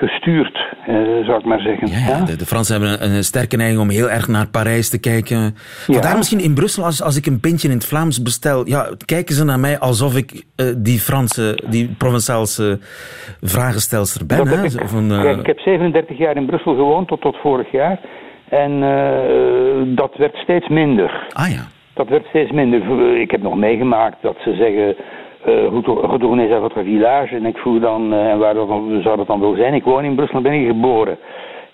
gestuurd, 0.00 0.74
eh, 0.86 0.94
zou 1.26 1.38
ik 1.38 1.44
maar 1.44 1.60
zeggen. 1.60 1.88
Ja, 1.88 1.98
ja. 1.98 2.24
De, 2.24 2.36
de, 2.36 2.46
Fransen 2.46 2.80
hebben 2.80 3.02
een, 3.02 3.14
een, 3.16 3.24
sterke 3.24 3.56
neiging 3.56 3.80
om 3.80 3.90
heel 3.90 4.10
erg 4.10 4.28
naar 4.28 4.48
Parijs 4.48 4.90
te 4.90 5.00
kijken. 5.00 5.52
Vandaar 5.86 6.16
misschien 6.16 6.40
in 6.40 6.54
Brussel, 6.54 6.84
als, 6.84 7.02
als 7.02 7.16
ik 7.16 7.26
een 7.26 7.40
pintje 7.40 7.68
in 7.68 7.74
het 7.74 7.86
Vlaams 7.86 8.22
bestel, 8.22 8.66
ja, 8.66 8.88
kijken 9.04 9.34
ze 9.34 9.44
naar 9.44 9.60
mij 9.60 9.78
alsof 9.78 10.16
ik 10.16 10.30
uh, 10.32 10.66
die 10.76 10.98
Franse, 10.98 11.58
die 11.68 11.94
Provençaalse 11.98 12.78
vragenstelster 13.40 14.26
ben. 14.26 14.48
Hè? 14.48 14.64
Ik, 14.64 14.90
een, 14.92 15.10
uh... 15.10 15.38
ik 15.38 15.46
heb 15.46 15.58
37 15.58 16.18
jaar 16.18 16.36
in 16.36 16.46
Brussel 16.46 16.74
gewoond, 16.74 17.08
tot, 17.08 17.20
tot 17.20 17.36
vorig 17.36 17.70
jaar. 17.72 18.00
En 18.48 18.72
uh, 18.72 19.96
dat 19.96 20.16
werd 20.16 20.34
steeds 20.36 20.68
minder. 20.68 21.26
Ah 21.32 21.50
ja. 21.50 21.79
Dat 22.00 22.08
werd 22.08 22.26
steeds 22.26 22.50
minder. 22.50 23.16
Ik 23.16 23.30
heb 23.30 23.42
nog 23.42 23.56
meegemaakt 23.56 24.16
dat 24.20 24.36
ze 24.44 24.54
zeggen 24.54 24.96
retourner 26.10 26.54
à 26.54 26.60
votre 26.60 26.84
village. 26.84 27.36
En 27.36 27.46
ik 27.46 27.56
vroeg 27.56 27.80
dan, 27.80 28.12
uh, 28.12 28.30
en 28.30 28.38
waar 28.38 28.54
dat, 28.54 28.68
zou 29.02 29.16
dat 29.16 29.26
dan 29.26 29.40
wel 29.40 29.54
zijn? 29.54 29.74
Ik 29.74 29.84
woon 29.84 30.04
in 30.04 30.14
Brussel, 30.14 30.40
ben 30.40 30.52
ik 30.52 30.66
geboren. 30.66 31.18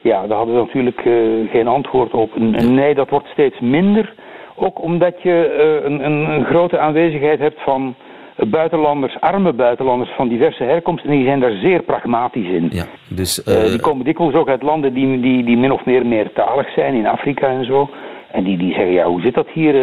Ja, 0.00 0.26
daar 0.26 0.36
hadden 0.36 0.54
we 0.54 0.60
natuurlijk 0.60 1.04
uh, 1.04 1.50
geen 1.50 1.66
antwoord 1.66 2.14
op. 2.14 2.38
Nee, 2.38 2.94
dat 2.94 3.10
wordt 3.10 3.28
steeds 3.28 3.60
minder. 3.60 4.14
Ook 4.54 4.82
omdat 4.82 5.22
je 5.22 5.36
uh, 5.80 5.90
een, 5.90 6.04
een, 6.04 6.44
grote 6.44 6.78
aanwezigheid 6.78 7.38
hebt 7.38 7.62
van 7.62 7.94
buitenlanders, 8.36 9.20
arme 9.20 9.52
buitenlanders 9.52 10.10
van 10.10 10.28
diverse 10.28 10.62
herkomsten. 10.62 11.10
En 11.10 11.16
die 11.16 11.26
zijn 11.26 11.40
daar 11.40 11.56
zeer 11.62 11.82
pragmatisch 11.82 12.48
in. 12.48 12.68
Ja, 12.72 12.84
dus, 13.08 13.46
uh, 13.48 13.64
die 13.64 13.80
komen 13.80 14.04
dikwijls 14.04 14.34
ook 14.34 14.48
uit 14.48 14.62
landen 14.62 14.94
die, 14.94 15.20
die, 15.20 15.44
die 15.44 15.56
min 15.56 15.72
of 15.72 15.84
meer 15.84 16.06
meertalig 16.06 16.72
zijn, 16.72 16.94
in 16.94 17.06
Afrika 17.06 17.48
en 17.48 17.64
zo. 17.64 17.88
En 18.36 18.44
die, 18.44 18.58
die 18.58 18.72
zeggen, 18.72 18.92
ja, 18.92 19.06
hoe 19.06 19.20
zit 19.20 19.34
dat 19.34 19.48
hier, 19.54 19.74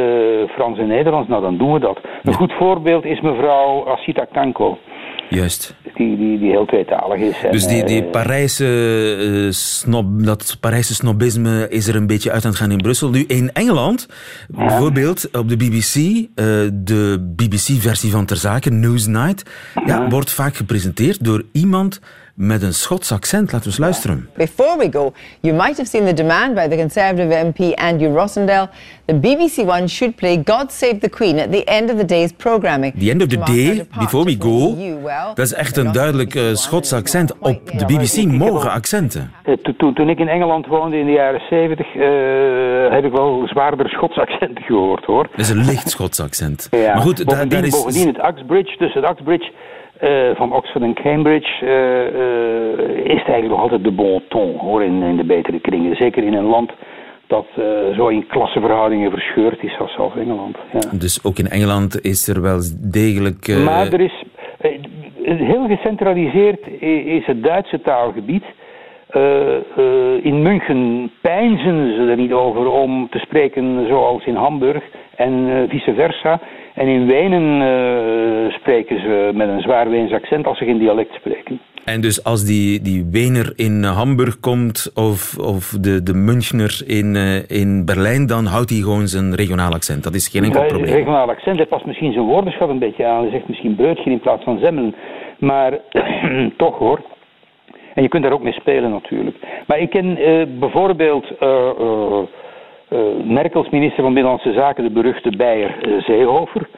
Frans 0.47 0.77
en 0.79 0.87
Nederlands? 0.87 1.27
Nou, 1.29 1.41
dan 1.41 1.57
doen 1.57 1.73
we 1.73 1.79
dat. 1.79 1.99
Een 2.23 2.33
goed 2.33 2.53
voorbeeld 2.53 3.05
is 3.05 3.21
mevrouw 3.21 3.87
Asita 3.87 4.25
Kanko. 4.25 4.77
Juist. 5.29 5.75
Die, 5.95 6.17
die, 6.17 6.39
die 6.39 6.49
heel 6.49 6.65
tweetalig 6.65 7.19
is. 7.19 7.35
Dus 7.51 7.67
die, 7.67 7.83
die 7.83 8.03
Parijse, 8.03 8.65
uh, 9.19 9.51
snob, 9.51 10.23
dat 10.23 10.57
Parijse 10.59 10.93
snobisme 10.93 11.67
is 11.69 11.87
er 11.87 11.95
een 11.95 12.07
beetje 12.07 12.31
uit 12.31 12.45
aan 12.45 12.51
het 12.51 12.59
gaan 12.59 12.71
in 12.71 12.81
Brussel. 12.81 13.09
Nu, 13.09 13.23
in 13.27 13.51
Engeland, 13.53 14.07
bijvoorbeeld 14.47 15.37
op 15.37 15.49
de 15.49 15.57
BBC, 15.57 15.95
uh, 15.95 16.25
de 16.73 17.33
BBC-versie 17.35 18.11
van 18.11 18.25
Ter 18.25 18.37
Zake, 18.37 18.69
Newsnight, 18.69 19.71
ja, 19.85 20.09
wordt 20.09 20.33
vaak 20.33 20.55
gepresenteerd 20.55 21.25
door 21.25 21.43
iemand 21.51 22.01
met 22.33 22.61
een 22.61 22.73
Schots 22.73 23.11
accent. 23.11 23.51
Laten 23.51 23.59
we 23.59 23.65
eens 23.65 23.77
luisteren. 23.77 24.29
Before 24.35 24.77
we 24.77 24.89
go, 24.91 25.13
you 25.41 25.55
might 25.55 25.77
have 25.77 25.85
seen 25.85 26.05
the 26.05 26.13
demand 26.13 26.55
by 26.55 26.67
the 26.67 26.75
Conservative 26.75 27.45
MP 27.45 27.75
Andrew 27.75 28.17
Rossendale. 28.17 28.69
The 29.05 29.19
BBC 29.19 29.57
One 29.67 29.87
should 29.87 30.15
play 30.15 30.41
God 30.45 30.71
Save 30.71 30.97
the 30.97 31.09
Queen 31.09 31.39
at 31.39 31.51
the 31.51 31.63
end 31.63 31.91
of 31.91 31.97
the 31.97 32.05
day's 32.05 32.31
programming. 32.31 32.93
The 32.99 33.09
end 33.09 33.21
of 33.21 33.27
the 33.27 33.37
day, 33.37 33.87
before 33.99 34.25
we 34.25 34.35
go. 34.39 34.75
Dat 35.33 35.45
is 35.45 35.53
echt 35.53 35.77
een 35.77 35.91
duidelijk 35.91 36.35
uh, 36.35 36.53
Schots 36.53 36.93
accent. 36.93 37.37
Op 37.39 37.71
de 37.71 37.85
BBC 37.85 38.25
mogen 38.31 38.71
accenten. 38.71 39.31
Uh, 39.45 39.93
toen 39.93 40.09
ik 40.09 40.19
in 40.19 40.27
Engeland 40.27 40.67
woonde 40.67 40.97
in 40.97 41.05
de 41.05 41.11
jaren 41.11 41.41
70, 41.49 41.95
uh, 41.95 42.01
heb 42.93 43.05
ik 43.05 43.11
wel 43.11 43.47
zwaarder 43.47 43.89
Schots 43.89 44.17
accenten 44.17 44.63
gehoord 44.63 45.05
hoor. 45.05 45.27
Dat 45.31 45.39
is 45.39 45.49
een 45.49 45.65
licht 45.65 45.89
Schots 45.89 46.19
accent. 46.19 46.67
ja. 46.71 46.93
Maar 46.93 47.01
goed, 47.01 47.25
bovendien, 47.25 47.49
daar 47.49 47.63
is... 47.63 47.71
bovendien 47.71 48.07
het 48.07 48.17
Uxbridge, 48.17 48.77
dus 48.77 48.93
het 48.93 49.03
Uxbridge 49.03 49.51
uh, 50.01 50.35
van 50.35 50.53
Oxford 50.53 50.83
en 50.83 50.93
Cambridge 50.93 51.65
uh, 51.65 51.69
uh, 51.69 52.95
is 52.97 53.19
het 53.19 53.27
eigenlijk 53.27 53.49
nog 53.49 53.61
altijd 53.61 53.83
de 53.83 53.91
bon 53.91 54.21
ton 54.29 54.57
hoor, 54.57 54.83
in, 54.83 55.01
in 55.03 55.17
de 55.17 55.23
betere 55.23 55.59
kringen. 55.59 55.95
Zeker 55.95 56.23
in 56.23 56.33
een 56.33 56.45
land 56.45 56.71
dat 57.27 57.45
zo 57.95 58.07
in 58.07 58.27
klassenverhoudingen 58.27 59.11
verscheurd 59.11 59.63
is 59.63 59.79
als, 59.79 59.97
als 59.97 60.15
Engeland. 60.15 60.57
Ja. 60.71 60.79
Dus 60.91 61.23
ook 61.23 61.37
in 61.37 61.47
Engeland 61.47 62.01
is 62.01 62.27
er 62.27 62.41
wel 62.41 62.59
degelijk... 62.91 63.47
Maar 63.63 63.93
er 63.93 64.01
is... 64.01 64.23
heel 65.23 65.67
gecentraliseerd 65.67 66.59
is 67.05 67.25
het 67.25 67.43
Duitse 67.43 67.81
taalgebied. 67.81 68.43
in 70.23 70.41
München 70.41 71.11
pijnzen 71.21 71.95
ze 71.95 72.07
er 72.09 72.17
niet 72.17 72.33
over 72.33 72.67
om 72.67 73.09
te 73.09 73.19
spreken 73.19 73.87
zoals 73.87 74.25
in 74.25 74.35
Hamburg 74.35 74.83
en 75.15 75.65
vice 75.69 75.93
versa. 75.93 76.39
En 76.73 76.87
in 76.87 77.05
Wenen 77.07 77.61
uh, 77.61 78.53
spreken 78.53 78.99
ze 78.99 79.31
met 79.33 79.47
een 79.47 79.61
zwaar 79.61 79.89
Weens 79.89 80.11
accent 80.11 80.45
als 80.45 80.57
ze 80.57 80.65
geen 80.65 80.77
dialect 80.77 81.13
spreken. 81.13 81.59
En 81.85 82.01
dus 82.01 82.23
als 82.23 82.45
die, 82.45 82.81
die 82.81 83.05
Wener 83.11 83.53
in 83.55 83.83
Hamburg 83.83 84.39
komt 84.39 84.91
of, 84.95 85.37
of 85.37 85.69
de, 85.69 86.03
de 86.03 86.13
Münchner 86.13 86.83
in, 86.87 87.15
uh, 87.15 87.49
in 87.61 87.85
Berlijn, 87.85 88.25
dan 88.27 88.45
houdt 88.45 88.69
hij 88.69 88.79
gewoon 88.79 89.07
zijn 89.07 89.35
regionaal 89.35 89.73
accent. 89.73 90.03
Dat 90.03 90.13
is 90.13 90.27
geen 90.27 90.43
enkel 90.43 90.65
probleem. 90.65 90.87
Zijn 90.87 90.97
regionaal 90.97 91.29
accent, 91.29 91.57
hij 91.57 91.65
past 91.65 91.85
misschien 91.85 92.13
zijn 92.13 92.25
woordenschat 92.25 92.69
een 92.69 92.79
beetje 92.79 93.05
aan. 93.05 93.21
Hij 93.21 93.31
zegt 93.31 93.47
misschien 93.47 93.75
breutje 93.75 94.11
in 94.11 94.19
plaats 94.19 94.43
van 94.43 94.59
zemmelen. 94.59 94.95
Maar 95.39 95.79
toch 96.57 96.77
hoor. 96.77 97.01
En 97.93 98.03
je 98.03 98.09
kunt 98.09 98.23
daar 98.23 98.33
ook 98.33 98.43
mee 98.43 98.53
spelen 98.53 98.89
natuurlijk. 98.91 99.37
Maar 99.67 99.79
ik 99.79 99.89
ken 99.89 100.17
uh, 100.19 100.59
bijvoorbeeld... 100.59 101.25
Uh, 101.41 102.19
Merkels 103.25 103.69
minister 103.69 104.03
van 104.03 104.13
Binnenlandse 104.13 104.53
Zaken, 104.53 104.83
de 104.83 104.89
beruchte 104.89 105.29
Beyer 105.37 105.87
uh, 105.87 106.03
Zeehofer. 106.03 106.69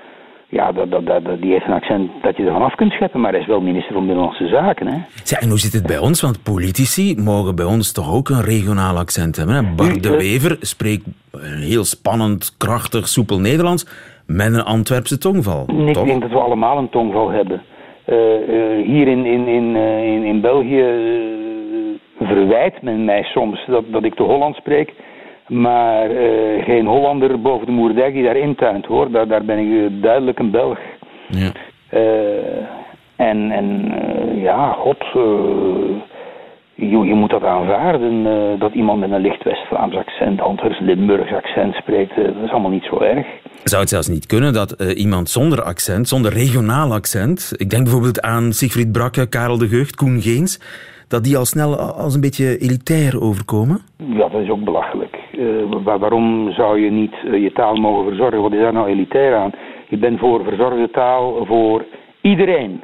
Ja, 0.50 0.72
dat, 0.72 0.92
dat, 0.92 1.06
dat, 1.06 1.42
die 1.42 1.52
heeft 1.52 1.66
een 1.66 1.74
accent 1.74 2.12
dat 2.22 2.38
je 2.38 2.46
ervan 2.46 2.62
af 2.62 2.76
kunt 2.76 2.92
scheppen, 2.92 3.22
maar 3.22 3.32
hij 3.32 3.42
is 3.42 3.48
wel 3.48 3.62
minister 3.62 3.94
van 3.94 4.06
Binnenlandse 4.06 4.48
Zaken. 4.48 4.88
Hè? 4.88 4.98
Ja, 5.24 5.40
en 5.40 5.50
hoe 5.50 5.60
zit 5.60 5.74
het 5.74 5.88
bij 5.88 5.98
ons? 5.98 6.22
Want 6.22 6.44
politici 6.44 7.16
mogen 7.18 7.56
bij 7.56 7.66
ons 7.66 7.92
toch 7.92 8.14
ook 8.16 8.30
een 8.30 8.42
regionaal 8.42 8.98
accent 8.98 9.36
hebben. 9.36 9.56
Hè? 9.56 9.62
Bart 9.76 10.04
de 10.04 10.18
Wever 10.18 10.58
spreekt 10.60 11.06
een 11.32 11.62
heel 11.62 11.84
spannend, 11.84 12.56
krachtig, 12.58 13.08
soepel 13.08 13.40
Nederlands 13.40 13.88
met 14.28 14.54
een 14.54 14.64
Antwerpse 14.64 15.18
tongval. 15.18 15.66
Ik 15.88 16.06
denk 16.06 16.22
dat 16.22 16.32
we 16.32 16.40
allemaal 16.40 16.78
een 16.78 16.90
tongval 16.90 17.30
hebben. 17.30 17.62
Uh, 18.08 18.16
hier 18.86 19.08
in, 19.08 19.26
in, 19.26 19.48
in, 19.48 19.76
in, 19.76 20.24
in 20.24 20.42
België 20.42 20.84
verwijt 22.20 22.82
men 22.82 23.06
mij 23.06 23.24
soms 23.24 23.66
dat, 23.68 23.84
dat 23.92 24.04
ik 24.04 24.16
te 24.16 24.24
Holland 24.24 24.56
spreek. 24.56 24.94
Maar 25.48 26.12
uh, 26.12 26.64
geen 26.64 26.86
Hollander 26.86 27.42
boven 27.42 27.66
de 27.66 27.72
Moerdijk 27.72 28.14
die 28.14 28.24
daar 28.24 28.38
intuint 28.38 28.86
hoor. 28.86 29.12
Daar, 29.12 29.28
daar 29.28 29.46
ben 29.46 29.58
ik 29.58 30.02
duidelijk 30.02 30.40
een 30.40 30.52
Belg. 30.52 30.80
Ja. 31.28 31.52
Uh, 31.92 32.02
en 33.16 33.52
en 33.52 33.94
uh, 34.36 34.44
ja, 34.44 34.72
god. 34.72 35.04
Je, 36.74 36.98
je, 36.98 37.14
moet 37.14 37.30
dat 37.30 37.44
aanvaarden. 37.44 38.24
dat 38.60 38.74
iemand 38.74 39.00
met 39.00 39.12
een 39.12 39.22
licht 39.22 39.44
West-Vlaams 39.44 39.96
accent, 39.96 40.42
Antwerps 40.42 40.80
Limburgs 40.80 41.34
accent 41.34 41.74
spreekt. 41.74 42.16
dat 42.16 42.44
is 42.44 42.52
allemaal 42.52 42.72
niet 42.72 42.84
zo 42.84 43.00
erg. 43.00 43.26
Zou 43.64 43.82
het 43.82 43.90
zelfs 43.90 44.08
niet 44.08 44.26
kunnen 44.26 44.54
dat 44.54 44.72
iemand 44.96 45.30
zonder 45.30 45.62
accent, 45.62 46.08
zonder 46.08 46.34
regionaal 46.34 46.94
accent. 46.94 47.54
Ik 47.56 47.70
denk 47.70 47.84
bijvoorbeeld 47.84 48.22
aan 48.22 48.52
Siegfried 48.52 48.92
Brakke, 48.92 49.30
Karel 49.30 49.58
de 49.58 49.68
Gucht, 49.68 49.96
Koen 49.96 50.22
Geens 50.22 50.60
dat 51.08 51.24
die 51.24 51.38
al 51.38 51.46
snel 51.46 51.76
als 51.76 52.16
een 52.16 52.22
beetje 52.22 52.58
elitair 52.58 53.22
overkomen? 53.22 53.80
Ja, 53.98 54.30
dat 54.30 54.42
is 54.42 54.50
ook 54.50 54.64
belachelijk. 54.64 55.05
Uh, 55.38 55.98
waarom 56.00 56.52
zou 56.52 56.80
je 56.80 56.92
niet 56.92 57.16
uh, 57.26 57.44
je 57.44 57.52
taal 57.52 57.76
mogen 57.76 58.06
verzorgen? 58.08 58.42
Wat 58.42 58.54
is 58.54 58.60
daar 58.60 58.74
nou 58.74 58.88
elitair 58.88 59.36
aan? 59.36 59.52
Je 59.88 59.98
bent 59.98 60.20
voor 60.20 60.44
verzorgde 60.44 60.90
taal 60.90 61.46
voor 61.46 61.86
iedereen. 62.22 62.82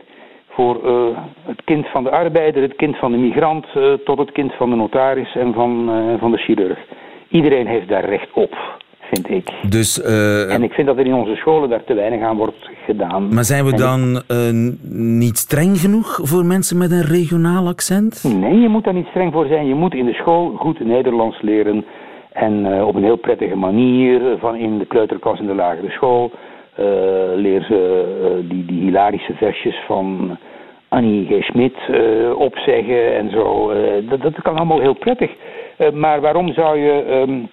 Voor 0.49 0.79
uh, 0.85 1.17
het 1.41 1.61
kind 1.63 1.87
van 1.87 2.03
de 2.03 2.09
arbeider, 2.09 2.61
het 2.61 2.75
kind 2.75 2.97
van 2.97 3.11
de 3.11 3.17
migrant, 3.17 3.65
tot 4.03 4.17
het 4.17 4.31
kind 4.31 4.53
van 4.53 4.69
de 4.69 4.75
notaris 4.75 5.35
en 5.35 5.53
van, 5.53 5.89
van 6.19 6.31
de 6.31 6.37
chirurg. 6.37 6.79
Iedereen 7.29 7.67
heeft 7.67 7.87
daar 7.87 8.05
recht 8.05 8.33
op 8.33 8.79
vind 9.13 9.29
ik. 9.29 9.69
Dus, 9.69 10.01
en 10.47 10.63
ik 10.63 10.71
vind 10.71 10.87
dat 10.87 10.97
er 10.97 11.05
in 11.05 11.13
onze 11.13 11.35
scholen 11.35 11.69
daar 11.69 11.83
te 11.83 11.93
weinig 11.93 12.21
aan 12.21 12.37
wordt 12.37 12.69
gedaan. 12.85 13.33
Maar 13.33 13.43
zijn 13.43 13.65
we 13.65 13.73
dan 13.75 14.21
niet 15.21 15.37
streng 15.37 15.77
genoeg 15.77 16.19
voor 16.23 16.45
mensen 16.45 16.77
met 16.77 16.91
een 16.91 17.05
regionaal 17.05 17.67
accent? 17.67 18.23
Nee, 18.23 18.59
je 18.59 18.69
moet 18.69 18.83
daar 18.83 18.93
niet 18.93 19.07
streng 19.07 19.33
voor 19.33 19.47
zijn. 19.47 19.67
Je 19.67 19.75
moet 19.75 19.93
in 19.93 20.05
de 20.05 20.13
school 20.13 20.53
goed 20.57 20.79
Nederlands 20.79 21.41
leren. 21.41 21.85
En 22.31 22.65
uh, 22.65 22.87
op 22.87 22.95
een 22.95 23.03
heel 23.03 23.17
prettige 23.17 23.55
manier, 23.55 24.37
van 24.37 24.55
in 24.55 24.77
de 24.77 24.85
kleuterklas 24.85 25.39
in 25.39 25.47
de 25.47 25.55
lagere 25.55 25.89
school, 25.89 26.31
leer 27.35 27.61
ze 27.61 28.45
die, 28.49 28.65
die 28.65 28.81
hilarische 28.81 29.33
versjes 29.33 29.75
van 29.85 30.37
Annie 30.87 31.25
G. 31.25 31.43
Schmidt 31.43 31.77
opzeggen 32.35 33.15
en 33.15 33.29
zo. 33.29 33.73
dat, 34.09 34.21
dat 34.21 34.41
kan 34.41 34.55
allemaal 34.55 34.79
heel 34.79 34.93
prettig. 34.93 35.31
maar 35.93 36.21
waarom 36.21 36.53
zou 36.53 36.77
je... 36.77 37.23
Um, 37.27 37.49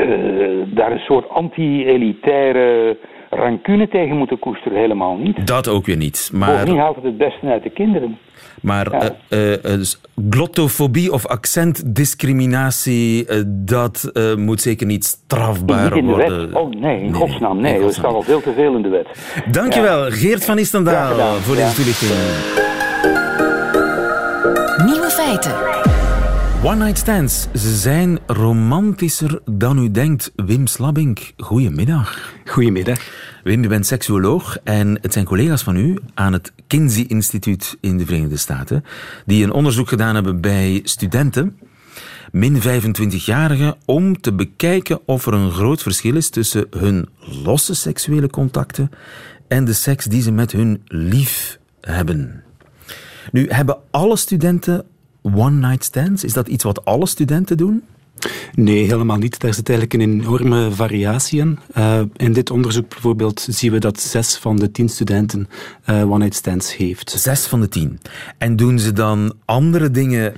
uh, 0.00 0.66
daar 0.66 0.92
een 0.92 0.98
soort 0.98 1.28
anti-elitaire 1.28 2.96
rancune 3.30 3.88
tegen 3.88 4.16
moeten 4.16 4.38
koesteren. 4.38 4.78
Helemaal 4.78 5.16
niet. 5.16 5.46
Dat 5.46 5.68
ook 5.68 5.86
weer 5.86 5.96
niet. 5.96 6.30
Maar... 6.32 6.50
Bovendien 6.50 6.78
haalt 6.78 6.94
het 6.94 7.04
het 7.04 7.16
beste 7.16 7.46
uit 7.46 7.62
de 7.62 7.70
kinderen. 7.70 8.18
Maar 8.60 8.92
ja. 8.92 9.16
uh, 9.28 9.50
uh, 9.50 9.56
glottofobie 10.30 11.12
of 11.12 11.26
accentdiscriminatie, 11.26 13.26
dat 13.46 14.12
moet 14.36 14.60
zeker 14.60 14.86
niet 14.86 15.04
strafbaar 15.04 15.84
niet 15.84 15.94
in 15.94 16.06
de 16.06 16.12
worden. 16.12 16.46
Wet. 16.46 16.56
Oh 16.56 16.70
nee, 16.70 16.96
in 16.96 17.02
nee, 17.02 17.12
godsnaam. 17.12 17.60
Nee, 17.60 17.82
er 17.82 17.92
staat 17.92 18.12
al 18.12 18.22
veel 18.22 18.40
te 18.40 18.52
veel 18.52 18.76
in 18.76 18.82
de 18.82 18.88
wet. 18.88 19.06
Dankjewel, 19.50 20.04
ja. 20.04 20.10
Geert 20.10 20.44
van 20.44 20.58
Istendaal, 20.58 21.34
voor 21.34 21.56
deze 21.56 21.74
toelichting. 21.74 22.10
Nieuwe 24.84 25.10
feiten. 25.10 25.89
One-night 26.62 26.98
stands, 26.98 27.46
ze 27.54 27.76
zijn 27.76 28.18
romantischer 28.26 29.40
dan 29.50 29.78
u 29.78 29.90
denkt. 29.90 30.32
Wim 30.36 30.66
Slabbink, 30.66 31.32
goedemiddag. 31.36 32.34
Goedemiddag. 32.44 32.98
Wim, 33.44 33.64
u 33.64 33.68
bent 33.68 33.86
seksuoloog 33.86 34.58
en 34.64 34.98
het 35.00 35.12
zijn 35.12 35.24
collega's 35.24 35.62
van 35.62 35.76
u 35.76 35.98
aan 36.14 36.32
het 36.32 36.52
Kinsey-instituut 36.66 37.76
in 37.80 37.98
de 37.98 38.06
Verenigde 38.06 38.36
Staten 38.36 38.84
die 39.26 39.44
een 39.44 39.52
onderzoek 39.52 39.88
gedaan 39.88 40.14
hebben 40.14 40.40
bij 40.40 40.80
studenten, 40.84 41.58
min 42.32 42.60
25-jarigen, 42.60 43.76
om 43.84 44.20
te 44.20 44.32
bekijken 44.32 45.00
of 45.06 45.26
er 45.26 45.34
een 45.34 45.50
groot 45.50 45.82
verschil 45.82 46.16
is 46.16 46.30
tussen 46.30 46.66
hun 46.70 47.08
losse 47.44 47.74
seksuele 47.74 48.30
contacten 48.30 48.90
en 49.48 49.64
de 49.64 49.72
seks 49.72 50.04
die 50.04 50.22
ze 50.22 50.32
met 50.32 50.52
hun 50.52 50.82
lief 50.86 51.58
hebben. 51.80 52.42
Nu 53.32 53.46
hebben 53.48 53.78
alle 53.90 54.16
studenten 54.16 54.84
one-night 55.22 55.84
stands? 55.84 56.24
Is 56.24 56.32
dat 56.32 56.48
iets 56.48 56.64
wat 56.64 56.84
alle 56.84 57.06
studenten 57.06 57.56
doen? 57.56 57.82
Nee, 58.54 58.84
helemaal 58.84 59.16
niet. 59.16 59.40
Daar 59.40 59.54
zit 59.54 59.68
eigenlijk 59.68 60.02
een 60.02 60.10
enorme 60.10 60.70
variatie 60.70 61.40
in. 61.40 61.58
Uh, 61.76 62.00
in 62.16 62.32
dit 62.32 62.50
onderzoek 62.50 62.88
bijvoorbeeld 62.88 63.46
zien 63.50 63.72
we 63.72 63.78
dat 63.78 64.00
zes 64.00 64.36
van 64.36 64.56
de 64.56 64.70
tien 64.70 64.88
studenten 64.88 65.48
uh, 65.86 66.10
one-night 66.10 66.34
stands 66.34 66.76
heeft. 66.76 67.10
Zes 67.10 67.46
van 67.46 67.60
de 67.60 67.68
tien. 67.68 68.00
En 68.38 68.56
doen 68.56 68.78
ze 68.78 68.92
dan 68.92 69.34
andere 69.44 69.90
dingen 69.90 70.32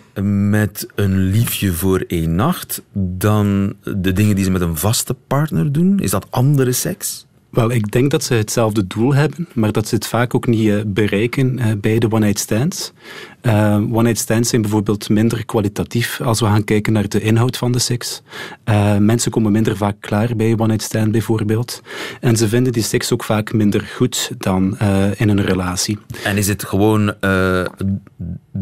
met 0.58 0.86
een 0.94 1.16
liefje 1.16 1.72
voor 1.72 2.04
één 2.06 2.34
nacht 2.34 2.82
dan 2.92 3.74
de 3.82 4.12
dingen 4.12 4.34
die 4.34 4.44
ze 4.44 4.50
met 4.50 4.60
een 4.60 4.76
vaste 4.76 5.16
partner 5.26 5.72
doen? 5.72 5.98
Is 5.98 6.10
dat 6.10 6.26
andere 6.30 6.72
seks? 6.72 7.26
Wel, 7.52 7.70
ik 7.70 7.90
denk 7.90 8.10
dat 8.10 8.24
ze 8.24 8.34
hetzelfde 8.34 8.86
doel 8.86 9.14
hebben, 9.14 9.48
maar 9.52 9.72
dat 9.72 9.88
ze 9.88 9.94
het 9.94 10.06
vaak 10.06 10.34
ook 10.34 10.46
niet 10.46 10.66
uh, 10.66 10.80
bereiken 10.86 11.58
uh, 11.58 11.66
bij 11.80 11.98
de 11.98 12.10
one-night 12.10 12.38
stands. 12.38 12.92
Uh, 13.42 13.74
one-night 13.74 14.18
stands 14.18 14.48
zijn 14.48 14.62
bijvoorbeeld 14.62 15.08
minder 15.08 15.44
kwalitatief 15.44 16.20
als 16.20 16.40
we 16.40 16.46
gaan 16.46 16.64
kijken 16.64 16.92
naar 16.92 17.08
de 17.08 17.20
inhoud 17.20 17.56
van 17.56 17.72
de 17.72 17.78
seks. 17.78 18.22
mensen 18.98 19.30
komen 19.30 19.52
minder 19.52 19.76
vaak 19.76 19.96
klaar 20.00 20.36
bij 20.36 20.50
een 20.50 20.60
one-night 20.60 20.82
stand 20.82 21.12
bijvoorbeeld. 21.12 21.82
En 22.20 22.36
ze 22.36 22.48
vinden 22.48 22.72
die 22.72 22.82
seks 22.82 23.12
ook 23.12 23.24
vaak 23.24 23.52
minder 23.52 23.80
goed 23.96 24.30
dan 24.38 24.78
in 25.16 25.28
een 25.28 25.44
relatie. 25.44 25.98
En 26.24 26.36
is 26.36 26.48
het 26.48 26.64
gewoon 26.64 27.14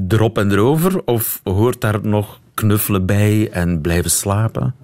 erop 0.08 0.38
en 0.38 0.50
erover, 0.50 1.04
of 1.04 1.40
hoort 1.44 1.80
daar 1.80 1.98
nog 2.02 2.40
knuffelen 2.60 3.06
bij 3.06 3.48
en 3.50 3.80
blijven 3.80 4.10
slapen? 4.10 4.74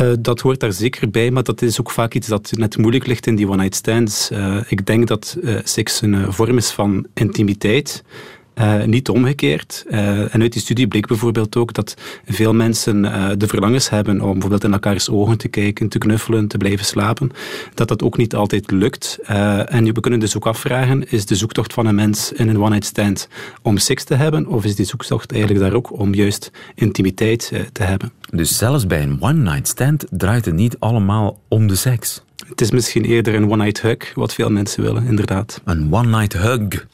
Uh, 0.00 0.12
dat 0.18 0.40
hoort 0.40 0.60
daar 0.60 0.72
zeker 0.72 1.10
bij, 1.10 1.30
maar 1.30 1.42
dat 1.42 1.62
is 1.62 1.80
ook 1.80 1.90
vaak 1.90 2.14
iets 2.14 2.28
dat 2.28 2.50
net 2.52 2.76
moeilijk 2.76 3.06
ligt 3.06 3.26
in 3.26 3.36
die 3.36 3.48
one-night 3.48 3.74
stands. 3.74 4.30
Uh, 4.30 4.56
ik 4.68 4.86
denk 4.86 5.08
dat 5.08 5.36
uh, 5.42 5.58
seks 5.64 6.02
een 6.02 6.32
vorm 6.32 6.56
is 6.56 6.70
van 6.70 7.06
intimiteit. 7.14 8.04
Uh, 8.54 8.84
niet 8.84 9.08
omgekeerd. 9.08 9.84
Uh, 9.90 10.34
en 10.34 10.40
uit 10.42 10.52
die 10.52 10.60
studie 10.60 10.88
bleek 10.88 11.06
bijvoorbeeld 11.06 11.56
ook 11.56 11.72
dat 11.72 11.96
veel 12.26 12.54
mensen 12.54 13.04
uh, 13.04 13.30
de 13.36 13.46
verlangens 13.46 13.90
hebben 13.90 14.20
om 14.20 14.32
bijvoorbeeld 14.32 14.64
in 14.64 14.72
elkaars 14.72 15.10
ogen 15.10 15.38
te 15.38 15.48
kijken, 15.48 15.88
te 15.88 15.98
knuffelen, 15.98 16.48
te 16.48 16.56
blijven 16.56 16.84
slapen. 16.84 17.30
Dat 17.74 17.88
dat 17.88 18.02
ook 18.02 18.16
niet 18.16 18.34
altijd 18.34 18.70
lukt. 18.70 19.18
en 19.66 19.84
we 19.94 20.00
kunnen 20.00 20.20
dus 20.20 20.36
ook 20.36 20.46
afvragen, 20.46 21.10
is 21.10 21.26
de 21.26 21.34
zoektocht 21.34 21.72
van 21.72 21.86
een 21.86 21.94
mens 21.94 22.32
in 22.32 22.48
een 22.48 22.62
one-night 22.62 22.84
stand 22.84 23.28
om 23.62 23.78
seks 23.78 24.04
te 24.04 24.14
hebben, 24.14 24.46
of 24.46 24.64
is 24.64 24.76
die 24.76 24.86
zoektocht 24.86 25.32
eigenlijk 25.32 25.60
daar 25.60 25.72
ook 25.72 25.98
om 25.98 26.14
juist 26.14 26.50
intimiteit 26.74 27.52
te 27.72 27.82
hebben? 27.82 28.12
Dus 28.30 28.56
zelfs 28.58 28.86
bij 28.86 29.02
een 29.02 29.16
one-night 29.20 29.68
stand 29.68 30.04
draait 30.10 30.44
het 30.44 30.54
niet 30.54 30.76
allemaal 30.78 31.40
om 31.48 31.66
de 31.66 31.76
seks? 31.76 32.22
Het 32.48 32.60
is 32.60 32.70
misschien 32.70 33.04
eerder 33.04 33.34
een 33.34 33.50
one-night 33.50 33.80
hug, 33.80 34.14
wat 34.14 34.34
veel 34.34 34.50
mensen 34.50 34.82
willen, 34.82 35.06
inderdaad. 35.06 35.60
Een 35.64 35.88
one-night 35.90 36.32
hug? 36.32 36.86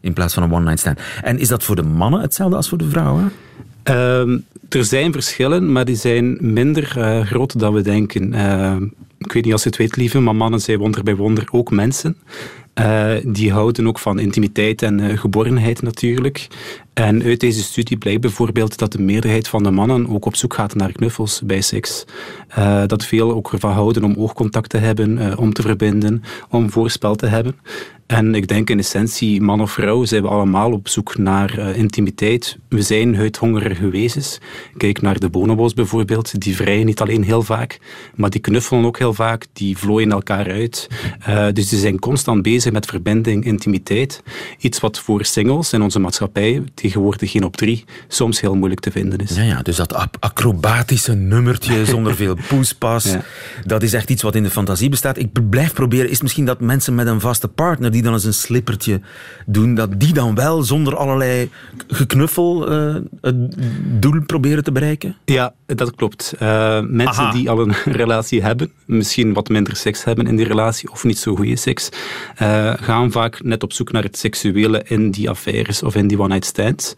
In 0.00 0.12
plaats 0.12 0.34
van 0.34 0.42
een 0.42 0.52
one-night 0.52 0.78
stand. 0.78 1.00
En 1.22 1.38
is 1.38 1.48
dat 1.48 1.64
voor 1.64 1.76
de 1.76 1.82
mannen 1.82 2.20
hetzelfde 2.20 2.56
als 2.56 2.68
voor 2.68 2.78
de 2.78 2.88
vrouwen? 2.88 3.32
Uh, 3.90 4.20
er 4.68 4.84
zijn 4.84 5.12
verschillen, 5.12 5.72
maar 5.72 5.84
die 5.84 5.96
zijn 5.96 6.36
minder 6.40 6.94
uh, 6.98 7.20
groot 7.20 7.58
dan 7.58 7.74
we 7.74 7.82
denken. 7.82 8.34
Uh, 8.34 8.76
ik 9.18 9.32
weet 9.32 9.44
niet 9.44 9.52
als 9.52 9.62
je 9.62 9.68
het 9.68 9.78
weet, 9.78 9.96
lieve, 9.96 10.20
maar 10.20 10.36
mannen 10.36 10.60
zijn 10.60 10.78
wonder 10.78 11.02
bij 11.02 11.16
wonder 11.16 11.48
ook 11.50 11.70
mensen. 11.70 12.16
Uh, 12.80 13.12
die 13.24 13.52
houden 13.52 13.86
ook 13.86 13.98
van 13.98 14.18
intimiteit 14.18 14.82
en 14.82 14.98
uh, 14.98 15.80
natuurlijk. 15.80 16.46
En 16.92 17.22
uit 17.22 17.40
deze 17.40 17.62
studie 17.62 17.96
blijkt 17.96 18.20
bijvoorbeeld 18.20 18.78
dat 18.78 18.92
de 18.92 19.00
meerderheid 19.00 19.48
van 19.48 19.62
de 19.62 19.70
mannen 19.70 20.08
ook 20.08 20.24
op 20.24 20.36
zoek 20.36 20.54
gaat 20.54 20.74
naar 20.74 20.92
knuffels 20.92 21.42
bij 21.44 21.60
seks. 21.60 22.04
Uh, 22.58 22.82
dat 22.86 23.04
veel 23.04 23.32
ook 23.32 23.52
ervan 23.52 23.72
houden 23.72 24.04
om 24.04 24.14
oogcontact 24.16 24.70
te 24.70 24.76
hebben, 24.76 25.38
om 25.38 25.52
te 25.52 25.62
verbinden, 25.62 26.22
om 26.48 26.70
voorspel 26.70 27.14
te 27.14 27.26
hebben. 27.26 27.56
En 28.06 28.34
ik 28.34 28.48
denk 28.48 28.70
in 28.70 28.78
essentie, 28.78 29.40
man 29.40 29.60
of 29.60 29.70
vrouw, 29.70 30.04
zijn 30.04 30.22
we 30.22 30.28
allemaal 30.28 30.72
op 30.72 30.88
zoek 30.88 31.18
naar 31.18 31.58
intimiteit. 31.76 32.58
We 32.68 32.82
zijn 32.82 33.16
huidhongerige 33.16 33.88
wezens. 33.88 34.40
Kijk 34.76 35.00
naar 35.00 35.18
de 35.18 35.28
bonobos 35.28 35.74
bijvoorbeeld, 35.74 36.40
die 36.40 36.56
vrijen 36.56 36.86
niet 36.86 37.00
alleen 37.00 37.22
heel 37.22 37.42
vaak, 37.42 37.78
maar 38.14 38.30
die 38.30 38.40
knuffelen 38.40 38.84
ook 38.84 38.98
heel 38.98 39.07
vaak, 39.12 39.46
die 39.52 39.78
vlooien 39.78 40.12
elkaar 40.12 40.50
uit. 40.50 40.88
Uh, 41.28 41.46
dus 41.52 41.68
die 41.68 41.78
zijn 41.78 41.98
constant 41.98 42.42
bezig 42.42 42.72
met 42.72 42.86
verbinding, 42.86 43.44
intimiteit. 43.44 44.22
Iets 44.58 44.80
wat 44.80 44.98
voor 44.98 45.24
singles 45.24 45.72
in 45.72 45.82
onze 45.82 45.98
maatschappij, 45.98 46.62
tegenwoordig 46.74 47.30
geen 47.30 47.44
op 47.44 47.56
drie, 47.56 47.84
soms 48.08 48.40
heel 48.40 48.54
moeilijk 48.54 48.80
te 48.80 48.90
vinden 48.90 49.18
is. 49.18 49.36
Ja, 49.36 49.42
ja 49.42 49.62
dus 49.62 49.76
dat 49.76 50.20
acrobatische 50.20 51.14
nummertje 51.14 51.84
zonder 51.94 52.16
veel 52.16 52.36
poespas, 52.48 53.04
ja. 53.04 53.22
dat 53.64 53.82
is 53.82 53.92
echt 53.92 54.10
iets 54.10 54.22
wat 54.22 54.34
in 54.34 54.42
de 54.42 54.50
fantasie 54.50 54.88
bestaat. 54.88 55.18
Ik 55.18 55.50
blijf 55.50 55.72
proberen, 55.72 56.10
is 56.10 56.22
misschien 56.22 56.44
dat 56.44 56.60
mensen 56.60 56.94
met 56.94 57.06
een 57.06 57.20
vaste 57.20 57.48
partner 57.48 57.90
die 57.90 58.02
dan 58.02 58.12
eens 58.12 58.24
een 58.24 58.34
slippertje 58.34 59.00
doen, 59.46 59.74
dat 59.74 60.00
die 60.00 60.12
dan 60.12 60.34
wel 60.34 60.62
zonder 60.62 60.96
allerlei 60.96 61.50
geknuffel 61.88 62.72
uh, 62.72 62.96
het 63.20 63.54
doel 64.00 64.20
proberen 64.26 64.64
te 64.64 64.72
bereiken? 64.72 65.16
Ja, 65.24 65.54
dat 65.76 65.94
klopt. 65.94 66.34
Uh, 66.34 66.80
mensen 66.80 67.22
Aha. 67.22 67.32
die 67.32 67.50
al 67.50 67.60
een 67.60 67.74
relatie 68.02 68.42
hebben, 68.42 68.72
misschien 68.84 69.32
wat 69.32 69.48
minder 69.48 69.76
seks 69.76 70.04
hebben 70.04 70.26
in 70.26 70.36
die 70.36 70.46
relatie 70.46 70.90
of 70.90 71.04
niet 71.04 71.18
zo 71.18 71.34
goede 71.34 71.56
seks, 71.56 71.88
uh, 72.42 72.72
gaan 72.76 73.12
vaak 73.12 73.42
net 73.42 73.62
op 73.62 73.72
zoek 73.72 73.92
naar 73.92 74.02
het 74.02 74.18
seksuele 74.18 74.82
in 74.84 75.10
die 75.10 75.30
affaires 75.30 75.82
of 75.82 75.94
in 75.94 76.06
die 76.06 76.18
one-night 76.18 76.44
stands. 76.44 76.94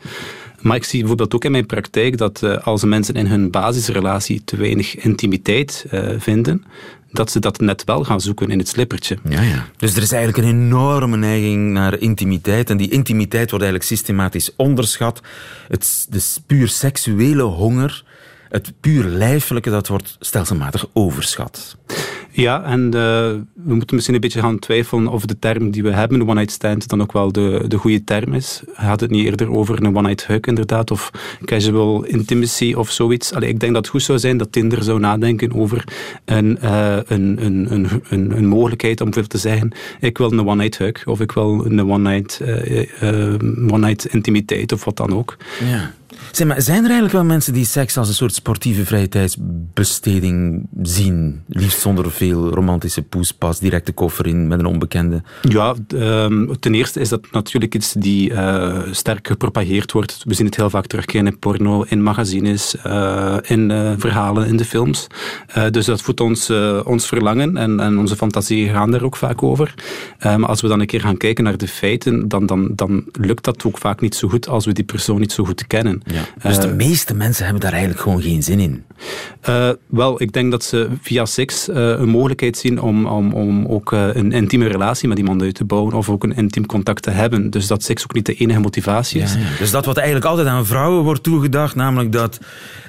Maar 0.61 0.77
ik 0.77 0.85
zie 0.85 0.99
bijvoorbeeld 0.99 1.35
ook 1.35 1.45
in 1.45 1.51
mijn 1.51 1.67
praktijk 1.67 2.19
dat 2.19 2.43
uh, 2.43 2.59
als 2.59 2.85
mensen 2.85 3.15
in 3.15 3.27
hun 3.27 3.51
basisrelatie 3.51 4.43
te 4.45 4.57
weinig 4.57 4.97
intimiteit 4.97 5.87
uh, 5.93 6.11
vinden, 6.19 6.65
dat 7.13 7.31
ze 7.31 7.39
dat 7.39 7.61
net 7.61 7.85
wel 7.85 8.05
gaan 8.05 8.21
zoeken 8.21 8.51
in 8.51 8.59
het 8.59 8.69
slippertje. 8.69 9.19
Ja, 9.29 9.43
ja. 9.43 9.67
Dus 9.77 9.97
er 9.97 10.03
is 10.03 10.13
eigenlijk 10.13 10.45
een 10.45 10.55
enorme 10.55 11.17
neiging 11.17 11.73
naar 11.73 11.99
intimiteit. 11.99 12.71
En 12.71 12.77
die 12.77 12.91
intimiteit 12.91 13.51
wordt 13.51 13.65
eigenlijk 13.65 13.85
systematisch 13.85 14.51
onderschat. 14.57 15.21
Het, 15.69 16.07
de 16.11 16.23
puur 16.47 16.69
seksuele 16.69 17.43
honger, 17.43 18.05
het 18.51 18.73
puur 18.81 19.05
lijfelijke, 19.05 19.71
dat 19.71 19.89
wordt 19.89 20.17
stelselmatig 20.21 20.87
overschat. 20.93 21.77
Ja, 22.33 22.65
en 22.65 22.85
uh, 22.85 22.93
we 22.93 23.75
moeten 23.75 23.95
misschien 23.95 24.15
een 24.15 24.21
beetje 24.21 24.41
gaan 24.41 24.59
twijfelen 24.59 25.09
of 25.09 25.25
de 25.25 25.39
term 25.39 25.71
die 25.71 25.83
we 25.83 25.91
hebben, 25.91 26.23
one-night 26.23 26.51
stand, 26.51 26.89
dan 26.89 27.01
ook 27.01 27.13
wel 27.13 27.33
de, 27.33 27.65
de 27.69 27.77
goede 27.77 28.05
term 28.05 28.35
is. 28.35 28.63
Had 28.75 29.01
het 29.01 29.11
niet 29.11 29.25
eerder 29.25 29.51
over 29.51 29.83
een 29.83 29.97
one-night 29.97 30.27
hug, 30.27 30.41
inderdaad, 30.41 30.91
of 30.91 31.11
casual 31.45 32.05
intimacy 32.05 32.75
of 32.77 32.91
zoiets. 32.91 33.33
Allee, 33.33 33.49
ik 33.49 33.61
denk 33.61 33.73
dat 33.73 33.83
het 33.83 33.91
goed 33.91 34.03
zou 34.03 34.19
zijn 34.19 34.37
dat 34.37 34.53
Tinder 34.53 34.83
zou 34.83 35.01
nadenken 35.01 35.55
over 35.55 35.85
een, 36.25 36.59
uh, 36.63 36.97
een, 37.07 37.45
een, 37.45 37.73
een, 37.73 38.03
een, 38.09 38.37
een, 38.37 38.47
mogelijkheid 38.47 39.01
om 39.01 39.11
bijvoorbeeld 39.11 39.43
te 39.43 39.49
zeggen, 39.49 39.73
ik 40.01 40.19
wil 40.19 40.33
een 40.33 40.47
one-night 40.47 40.79
hug, 40.79 41.07
of 41.07 41.21
ik 41.21 41.33
wil 41.33 41.65
een 41.65 41.91
one-night 41.91 42.41
uh, 42.43 43.35
one-night 43.73 44.07
intimiteit, 44.07 44.73
of 44.73 44.85
wat 44.85 44.97
dan 44.97 45.15
ook. 45.15 45.37
Ja. 45.65 45.93
Zijn 46.31 46.51
er 46.69 46.75
eigenlijk 46.75 47.13
wel 47.13 47.25
mensen 47.25 47.53
die 47.53 47.65
seks 47.65 47.97
als 47.97 48.09
een 48.09 48.15
soort 48.15 48.35
sportieve 48.35 48.85
vrije 48.85 49.09
tijdsbesteding 49.09 50.67
zien? 50.83 51.43
Liefst 51.49 51.81
zonder 51.81 52.11
veel 52.11 52.49
romantische 52.49 53.03
poespas, 53.03 53.59
directe 53.59 53.93
koffer 53.93 54.27
in 54.27 54.49
met 54.49 54.59
een 54.59 54.67
onbekende. 54.67 55.23
Ja, 55.43 55.75
um, 55.89 56.59
ten 56.61 56.75
eerste 56.75 57.01
is 57.01 57.09
dat 57.09 57.31
natuurlijk 57.33 57.75
iets 57.75 57.93
die 57.93 58.31
uh, 58.31 58.79
sterk 58.91 59.27
gepropageerd 59.27 59.93
wordt. 59.93 60.23
We 60.25 60.35
zien 60.35 60.47
het 60.47 60.57
heel 60.57 60.71
vaak 60.71 60.87
terugkeren 60.87 61.27
in 61.27 61.39
porno, 61.39 61.85
in 61.89 62.03
magazines, 62.03 62.77
uh, 62.87 63.37
in 63.43 63.71
uh, 63.71 63.93
verhalen, 63.97 64.47
in 64.47 64.57
de 64.57 64.65
films. 64.65 65.07
dus 65.71 65.85
dat 65.85 66.03
voedt 66.03 66.21
ons, 66.21 66.51
ons 66.85 67.07
verlangen 67.07 67.57
en, 67.57 67.81
en 67.81 67.99
onze 67.99 68.17
fantasie 68.17 68.69
gaan 68.69 68.91
daar 68.91 69.03
ook 69.03 69.17
vaak 69.17 69.43
over. 69.43 69.75
maar 70.19 70.47
als 70.47 70.61
we 70.61 70.69
dan 70.69 70.81
een 70.81 70.87
keer 70.87 71.01
gaan 71.01 71.17
kijken 71.17 71.45
naar 71.45 71.57
de 71.57 71.69
feiten, 71.69 72.29
dan, 72.29 72.47
dan, 72.47 72.73
dan 72.75 73.05
lukt 73.13 73.45
dat 73.45 73.65
ook 73.65 73.79
vaak 73.79 74.01
niet 74.01 74.15
zo 74.15 74.29
goed 74.29 74.49
als 74.49 74.67
we 74.67 74.73
die 74.73 74.85
persoon 74.85 75.21
niet 75.21 75.33
zo 75.33 75.45
goed 75.45 75.67
kennen. 75.67 76.03
Ja. 76.13 76.49
Dus 76.49 76.59
de 76.59 76.75
meeste 76.75 77.15
mensen 77.15 77.45
hebben 77.45 77.63
daar 77.63 77.73
eigenlijk 77.73 78.03
gewoon 78.03 78.23
geen 78.23 78.43
zin 78.43 78.61
in? 78.61 78.85
wel, 79.87 80.23
ik 80.23 80.33
denk 80.33 80.51
dat 80.51 80.65
ze 80.65 80.89
via 81.03 81.25
seks 81.25 81.69
een 81.73 82.09
mogelijkheid 82.09 82.57
zien 82.57 82.81
om, 82.81 83.07
om, 83.07 83.33
om 83.33 83.67
ook 83.67 83.93
uh, 83.93 84.15
een 84.15 84.33
intieme 84.33 84.67
relatie 84.67 85.09
met 85.09 85.19
iemand 85.19 85.43
uit 85.43 85.55
te 85.55 85.65
bouwen 85.65 85.95
of 85.95 86.09
ook 86.09 86.25
een 86.25 86.37
intiem 86.37 86.67
contact 86.67 87.03
te 87.03 87.11
hebben. 87.11 87.51
Dus 87.51 87.67
dat 87.67 87.83
seks 87.83 88.03
ook 88.03 88.15
niet 88.15 88.27
de 88.27 88.35
enige 88.35 88.61
motivatie 88.61 89.23
is. 89.23 89.33
Ja, 89.33 89.39
ja. 89.39 89.47
Dus 89.59 89.71
dat 89.71 89.85
wat 89.85 89.97
eigenlijk 89.97 90.27
altijd 90.27 90.49
aan 90.49 90.67
vrouwen 90.67 91.05
wordt 91.05 91.23
toegedacht, 91.23 91.75
namelijk 91.75 92.13
dat, 92.13 92.39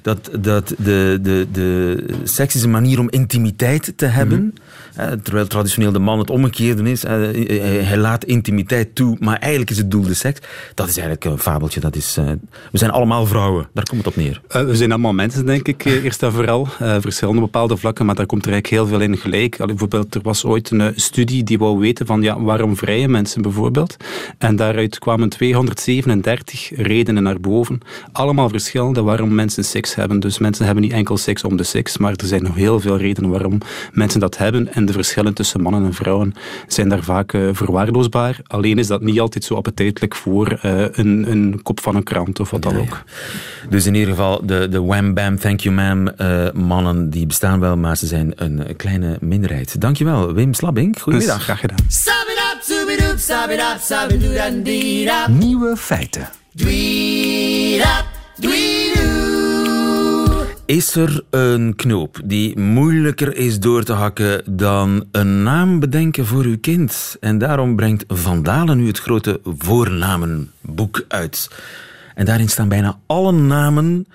dat, 0.02 0.30
dat 0.40 0.74
de, 0.78 1.20
de, 1.22 1.48
de 1.52 2.06
seks 2.24 2.56
is 2.56 2.64
een 2.64 2.72
manier 2.72 3.00
om 3.00 3.10
intimiteit 3.10 3.94
te 3.96 4.06
hebben. 4.06 4.40
Mm 4.42 4.54
-hmm. 4.96 5.22
terwijl 5.22 5.48
traditioneel 5.48 5.92
de 5.92 6.00
man 6.00 6.20
het 6.20 6.30
omgekeerde 6.30 6.92
is. 6.92 7.02
Hij 7.02 7.98
laat 7.98 8.24
intimiteit 8.24 8.96
toe, 8.96 9.18
maar 9.20 9.38
eigenlijk 9.38 9.72
is 9.72 9.78
het 9.78 9.92
doel 9.92 10.04
de 10.04 10.14
seks. 10.14 10.40
Dat 10.74 10.88
is 10.88 10.98
eigenlijk 10.98 11.26
een 11.26 11.40
fabeltje. 11.40 11.80
Dat 11.80 11.96
is, 11.96 12.18
we 12.72 12.78
zijn 12.78 12.92
allemaal 12.92 13.11
vrouwen, 13.20 13.70
daar 13.74 13.84
komt 13.84 14.06
het 14.06 14.16
op 14.16 14.16
neer. 14.16 14.42
Uh, 14.56 14.64
we 14.64 14.76
zijn 14.76 14.92
allemaal 14.92 15.14
mensen, 15.14 15.46
denk 15.46 15.68
ik, 15.68 15.86
eerst 15.86 16.24
en 16.24 16.32
vooral. 16.32 16.68
Uh, 16.82 16.96
verschillende 17.00 17.42
bepaalde 17.42 17.78
vlakken, 17.78 18.06
maar 18.06 18.16
daar 18.16 18.26
komt 18.26 18.46
er 18.46 18.52
eigenlijk 18.52 18.82
heel 18.82 18.92
veel 18.98 19.08
in 19.08 19.18
gelijk. 19.18 19.56
Allee, 19.56 19.68
bijvoorbeeld, 19.68 20.16
er 20.16 20.22
was 20.22 20.46
ooit 20.46 20.72
een 20.72 20.94
studie 20.96 21.44
die 21.44 21.58
wou 21.58 21.80
weten 21.80 22.06
van 22.06 22.22
ja, 22.22 22.42
waarom 22.42 22.78
vrijen 22.78 23.12
mensen 23.12 23.42
bijvoorbeeld. 23.42 23.98
En 24.38 24.56
daaruit 24.56 25.00
kwamen 25.00 25.30
237 25.30 26.72
redenen 26.76 27.24
naar 27.24 27.40
boven. 27.40 27.80
Allemaal 28.12 28.50
verschillende 28.50 29.02
waarom 29.02 29.36
mensen 29.36 29.64
seks 29.64 29.96
hebben. 29.96 30.20
Dus 30.20 30.38
mensen 30.38 30.66
hebben 30.66 30.84
niet 30.84 30.94
enkel 30.94 31.18
seks 31.18 31.44
om 31.44 31.58
de 31.58 31.64
seks, 31.64 31.98
maar 31.98 32.12
er 32.16 32.26
zijn 32.26 32.44
nog 32.44 32.56
heel 32.56 32.80
veel 32.80 32.98
redenen 32.98 33.30
waarom 33.30 33.58
mensen 33.92 34.20
dat 34.20 34.38
hebben. 34.38 34.74
En 34.74 34.86
de 34.86 34.94
verschillen 34.94 35.34
tussen 35.34 35.62
mannen 35.62 35.86
en 35.86 35.94
vrouwen 35.94 36.34
zijn 36.68 36.90
daar 36.90 37.04
vaak 37.04 37.34
uh, 37.34 37.50
verwaarloosbaar. 37.52 38.40
Alleen 38.48 38.78
is 38.78 38.88
dat 38.88 39.02
niet 39.02 39.20
altijd 39.20 39.44
zo 39.44 39.56
appetijtelijk 39.56 40.16
voor 40.16 40.60
uh, 40.66 40.86
een, 40.92 41.32
een 41.32 41.60
kop 41.64 41.80
van 41.80 41.96
een 41.96 42.04
krant 42.04 42.40
of 42.40 42.50
wat 42.50 42.62
dan 42.62 42.78
ook. 42.78 43.01
Dus 43.70 43.86
in 43.86 43.94
ieder 43.94 44.10
geval, 44.10 44.46
de, 44.46 44.68
de 44.70 44.82
wham 44.82 45.14
bam, 45.14 45.40
thank 45.40 45.60
you 45.60 45.76
ma'am 45.76 46.12
uh, 46.18 46.52
mannen, 46.52 47.10
die 47.10 47.26
bestaan 47.26 47.60
wel, 47.60 47.78
maar 47.78 47.98
ze 47.98 48.08
zijn 48.08 48.32
een 48.36 48.76
kleine 48.76 49.18
minderheid. 49.22 49.82
Dankjewel, 49.82 50.34
Wim 50.34 50.54
Slabbing. 50.54 51.02
Goedemiddag. 51.02 51.36
Dus, 51.36 51.46
graag 51.46 51.60
gedaan. 51.60 51.86
Nieuwe 55.30 55.78
feiten. 55.78 56.30
Is 60.66 60.96
er 60.96 61.24
een 61.30 61.76
knoop 61.76 62.22
die 62.26 62.60
moeilijker 62.60 63.36
is 63.36 63.60
door 63.60 63.84
te 63.84 63.94
hakken 63.94 64.44
dan 64.46 65.06
een 65.12 65.44
naam 65.44 65.80
bedenken 65.80 66.26
voor 66.26 66.44
uw 66.44 66.60
kind? 66.60 67.18
En 67.20 67.38
daarom 67.38 67.76
brengt 67.76 68.04
Vandalen 68.08 68.78
nu 68.78 68.88
het 68.88 69.00
grote 69.00 69.40
voornamenboek 69.44 71.06
uit. 71.08 71.50
En 72.22 72.28
daarin 72.28 72.50
staan 72.50 72.70
bijna 72.70 73.00
alle 73.08 73.32
namen 73.32 74.06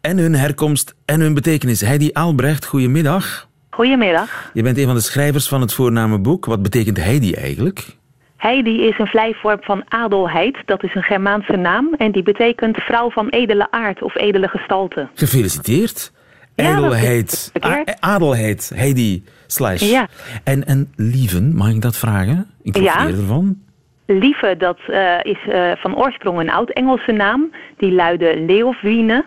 en 0.00 0.18
hun 0.18 0.34
herkomst 0.34 0.94
en 1.04 1.20
hun 1.20 1.34
betekenis. 1.34 1.80
Heidi 1.80 2.10
Albrecht, 2.12 2.64
goedemiddag. 2.64 3.48
Goedemiddag. 3.70 4.50
Je 4.52 4.62
bent 4.62 4.78
een 4.78 4.86
van 4.86 4.94
de 4.94 5.00
schrijvers 5.00 5.48
van 5.48 5.60
het 5.60 5.72
voornamenboek. 5.72 6.44
Wat 6.44 6.62
betekent 6.62 6.96
Heidi 6.96 7.34
eigenlijk? 7.34 7.96
Heidi 8.36 8.82
is 8.82 8.98
een 8.98 9.06
vlijvorm 9.06 9.58
van 9.60 9.84
adelheid. 9.88 10.56
Dat 10.64 10.84
is 10.84 10.94
een 10.94 11.02
Germaanse 11.02 11.56
naam. 11.56 11.94
En 11.96 12.12
die 12.12 12.22
betekent 12.22 12.76
vrouw 12.76 13.10
van 13.10 13.28
edele 13.28 13.70
aard 13.70 14.02
of 14.02 14.16
edele 14.16 14.48
gestalte. 14.48 15.08
Gefeliciteerd. 15.14 16.12
Ijdelheid, 16.54 17.52
adelheid, 18.00 18.72
Heidi 18.74 19.24
slash. 19.46 19.90
Ja. 19.90 20.08
En, 20.44 20.66
en 20.66 20.92
lieven, 20.96 21.56
mag 21.56 21.70
ik 21.70 21.80
dat 21.80 21.96
vragen? 21.96 22.50
Ik 22.62 22.72
profiteer 22.72 23.08
ja. 23.08 23.16
ervan. 23.16 23.56
Lieve, 24.18 24.54
dat 24.58 24.78
uh, 24.88 25.18
is 25.22 25.38
uh, 25.48 25.72
van 25.76 25.96
oorsprong 25.96 26.38
een 26.38 26.50
oud-Engelse 26.50 27.12
naam. 27.12 27.50
Die 27.76 27.92
luidde 27.92 28.40
Leofwine. 28.40 29.24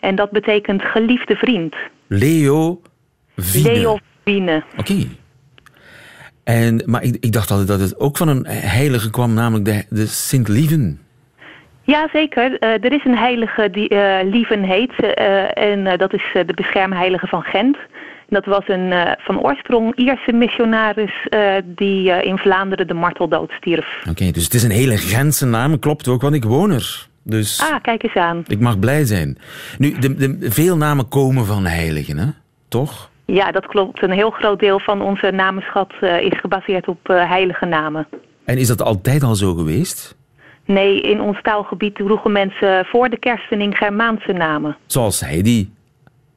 En 0.00 0.14
dat 0.14 0.30
betekent 0.30 0.82
geliefde 0.82 1.36
vriend. 1.36 1.76
Leo 2.06 2.80
Leofwine. 3.34 4.62
Oké. 4.72 4.92
Okay. 4.92 5.08
En, 6.44 6.82
maar 6.86 7.02
ik, 7.02 7.16
ik 7.20 7.32
dacht 7.32 7.50
altijd 7.50 7.68
dat 7.68 7.80
het 7.80 8.00
ook 8.00 8.16
van 8.16 8.28
een 8.28 8.46
heilige 8.46 9.10
kwam, 9.10 9.34
namelijk 9.34 9.64
de, 9.64 9.84
de 9.88 10.06
Sint-Lieven. 10.06 11.00
Ja, 11.82 12.08
zeker. 12.12 12.50
Uh, 12.50 12.84
er 12.84 12.92
is 12.92 13.04
een 13.04 13.16
heilige 13.16 13.70
die 13.70 13.94
Lieven 14.24 14.62
heet. 14.62 15.14
En 15.54 15.98
dat 15.98 16.12
is 16.12 16.22
de 16.32 16.54
beschermheilige 16.54 17.26
van 17.26 17.42
Gent. 17.42 17.76
Dat 18.34 18.44
was 18.44 18.68
een 18.68 19.16
van 19.18 19.40
oorsprong 19.40 19.96
Ierse 19.96 20.32
missionaris 20.32 21.28
die 21.64 22.10
in 22.10 22.38
Vlaanderen 22.38 22.86
de 22.86 22.94
marteldood 22.94 23.50
stierf. 23.50 24.02
Oké, 24.10 24.30
dus 24.30 24.44
het 24.44 24.54
is 24.54 24.62
een 24.62 24.70
hele 24.70 24.96
Gentse 24.96 25.46
naam. 25.46 25.78
Klopt 25.78 26.08
ook, 26.08 26.22
want 26.22 26.34
ik 26.34 26.44
woon 26.44 26.70
er. 26.70 27.06
Dus 27.22 27.60
ah, 27.60 27.80
kijk 27.82 28.02
eens 28.02 28.14
aan. 28.14 28.42
Ik 28.46 28.60
mag 28.60 28.78
blij 28.78 29.04
zijn. 29.04 29.38
Nu, 29.78 29.98
de, 29.98 30.14
de, 30.14 30.50
veel 30.50 30.76
namen 30.76 31.08
komen 31.08 31.46
van 31.46 31.64
heiligen, 31.66 32.18
hè? 32.18 32.26
Toch? 32.68 33.10
Ja, 33.24 33.52
dat 33.52 33.66
klopt. 33.66 34.02
Een 34.02 34.10
heel 34.10 34.30
groot 34.30 34.60
deel 34.60 34.80
van 34.80 35.02
onze 35.02 35.30
namenschat 35.30 35.92
is 36.00 36.40
gebaseerd 36.40 36.88
op 36.88 36.98
heilige 37.06 37.66
namen. 37.66 38.06
En 38.44 38.58
is 38.58 38.66
dat 38.66 38.82
altijd 38.82 39.22
al 39.22 39.34
zo 39.34 39.54
geweest? 39.54 40.16
Nee, 40.64 41.00
in 41.00 41.20
ons 41.20 41.42
taalgebied 41.42 41.94
droegen 41.94 42.32
mensen 42.32 42.84
voor 42.84 43.08
de 43.08 43.18
kerstening 43.18 43.76
Germaanse 43.76 44.32
namen. 44.32 44.76
Zoals 44.86 45.20
Heidi. 45.20 45.72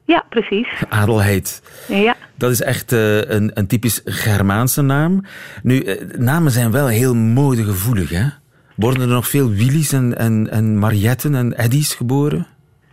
Ja, 0.08 0.24
precies. 0.28 0.68
Adelheid. 0.88 1.62
Ja. 1.88 2.14
Dat 2.34 2.50
is 2.50 2.62
echt 2.62 2.92
uh, 2.92 3.16
een, 3.16 3.50
een 3.54 3.66
typisch 3.66 4.02
Germaanse 4.04 4.82
naam. 4.82 5.24
Nu, 5.62 5.84
namen 6.16 6.52
zijn 6.52 6.70
wel 6.70 6.86
heel 6.86 7.14
modegevoelig, 7.14 8.10
hè? 8.10 8.24
Worden 8.74 9.02
er 9.02 9.08
nog 9.08 9.28
veel 9.28 9.50
Willys 9.50 9.92
en, 9.92 10.18
en, 10.18 10.48
en 10.50 10.78
Marietten 10.78 11.34
en 11.34 11.52
Eddies 11.52 11.94
geboren? 11.94 12.46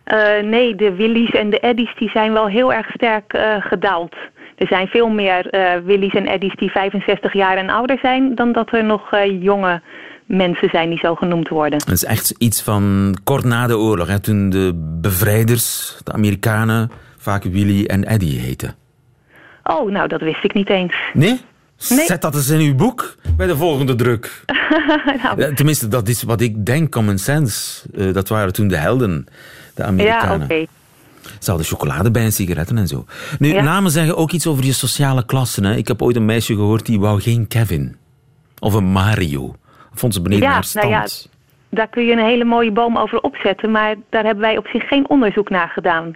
Uh, 0.06 0.50
nee, 0.50 0.76
de 0.76 0.96
Willys 0.96 1.32
en 1.32 1.50
de 1.50 1.60
Eddies 1.60 1.96
die 1.96 2.10
zijn 2.10 2.34
wel 2.34 2.48
heel 2.48 2.74
erg 2.74 2.90
sterk 2.92 3.38
gedaald. 3.60 4.16
Er 4.56 4.68
zijn 4.68 4.88
veel 4.88 5.10
meer 5.10 5.48
Willys 5.86 6.14
en 6.14 6.28
Eddies 6.28 6.56
die 6.56 6.72
65 6.72 7.34
jaar 7.34 7.58
en 7.58 7.70
ouder 7.70 7.98
zijn... 8.02 8.36
dan 8.36 8.52
dat 8.52 8.74
er 8.74 8.84
nog 8.84 9.10
jonge 9.40 9.82
mensen 10.26 10.70
zijn 10.70 10.90
die 10.90 11.00
zo 11.00 11.16
genoemd 11.16 11.50
worden. 11.50 11.80
Dat 11.80 11.96
is 11.96 12.06
echt 12.06 12.36
iets 12.38 12.62
van 12.62 13.16
kort 13.24 13.44
na 13.44 13.68
de 13.68 13.78
oorlog, 13.78 14.08
hè, 14.08 14.20
toen 14.20 14.50
de 14.50 14.72
bevrijders, 15.02 15.98
de 16.04 16.12
Amerikanen... 16.12 16.92
vaak 17.26 17.44
Willy 17.44 17.86
en 17.86 18.06
Eddie 18.06 18.40
heten. 18.40 18.76
Oh, 19.64 19.92
nou, 19.92 20.08
dat 20.08 20.22
wist 20.22 20.44
ik 20.44 20.54
niet 20.54 20.70
eens. 20.70 20.96
Nee? 21.14 21.42
Nee. 21.90 22.06
Zet 22.06 22.22
dat 22.22 22.36
eens 22.36 22.50
in 22.50 22.60
uw 22.60 22.76
boek 22.76 23.16
bij 23.38 23.48
de 23.48 23.58
volgende 23.58 23.96
druk. 23.96 24.44
nou. 25.24 25.54
Tenminste, 25.54 25.88
dat 25.88 26.08
is 26.08 26.24
wat 26.24 26.42
ik 26.42 26.66
denk, 26.66 26.92
common 26.92 27.18
sense. 27.18 27.88
Uh, 27.94 28.14
dat 28.14 28.28
waren 28.30 28.54
toen 28.54 28.68
de 28.68 28.78
helden, 28.78 29.28
de 29.76 29.84
Amerikanen. 29.84 30.30
Ja, 30.30 30.36
oké. 30.36 30.44
Okay. 30.44 30.68
Ze 31.40 31.50
hadden 31.50 31.66
chocolade 31.66 32.12
bij 32.12 32.24
en 32.24 32.32
sigaretten 32.32 32.78
en 32.78 32.88
zo. 32.88 33.06
Nu, 33.40 33.54
ja. 33.54 33.62
namen 33.62 33.92
zeggen 33.92 34.18
ook 34.18 34.32
iets 34.32 34.48
over 34.48 34.66
je 34.66 34.74
sociale 34.74 35.26
klassen. 35.26 35.64
Hè? 35.64 35.76
Ik 35.76 35.88
heb 35.88 36.02
ooit 36.02 36.16
een 36.16 36.26
meisje 36.26 36.56
gehoord 36.56 36.86
die 36.86 37.00
wou 37.00 37.22
geen 37.22 37.48
Kevin. 37.48 37.96
Of 38.60 38.74
een 38.74 38.86
Mario. 38.86 39.56
Vond 39.94 40.14
ze 40.14 40.22
beneden 40.22 40.48
ja, 40.48 40.54
haar 40.54 40.64
stand. 40.64 40.90
Nou 40.90 40.96
ja, 40.96 41.08
daar 41.70 41.88
kun 41.88 42.06
je 42.06 42.12
een 42.12 42.26
hele 42.26 42.44
mooie 42.44 42.72
boom 42.72 42.98
over 42.98 43.20
opzetten. 43.20 43.72
Maar 43.72 43.96
daar 44.10 44.24
hebben 44.24 44.44
wij 44.44 44.58
op 44.58 44.68
zich 44.68 44.88
geen 44.88 45.10
onderzoek 45.10 45.50
naar 45.50 45.70
gedaan. 45.70 46.16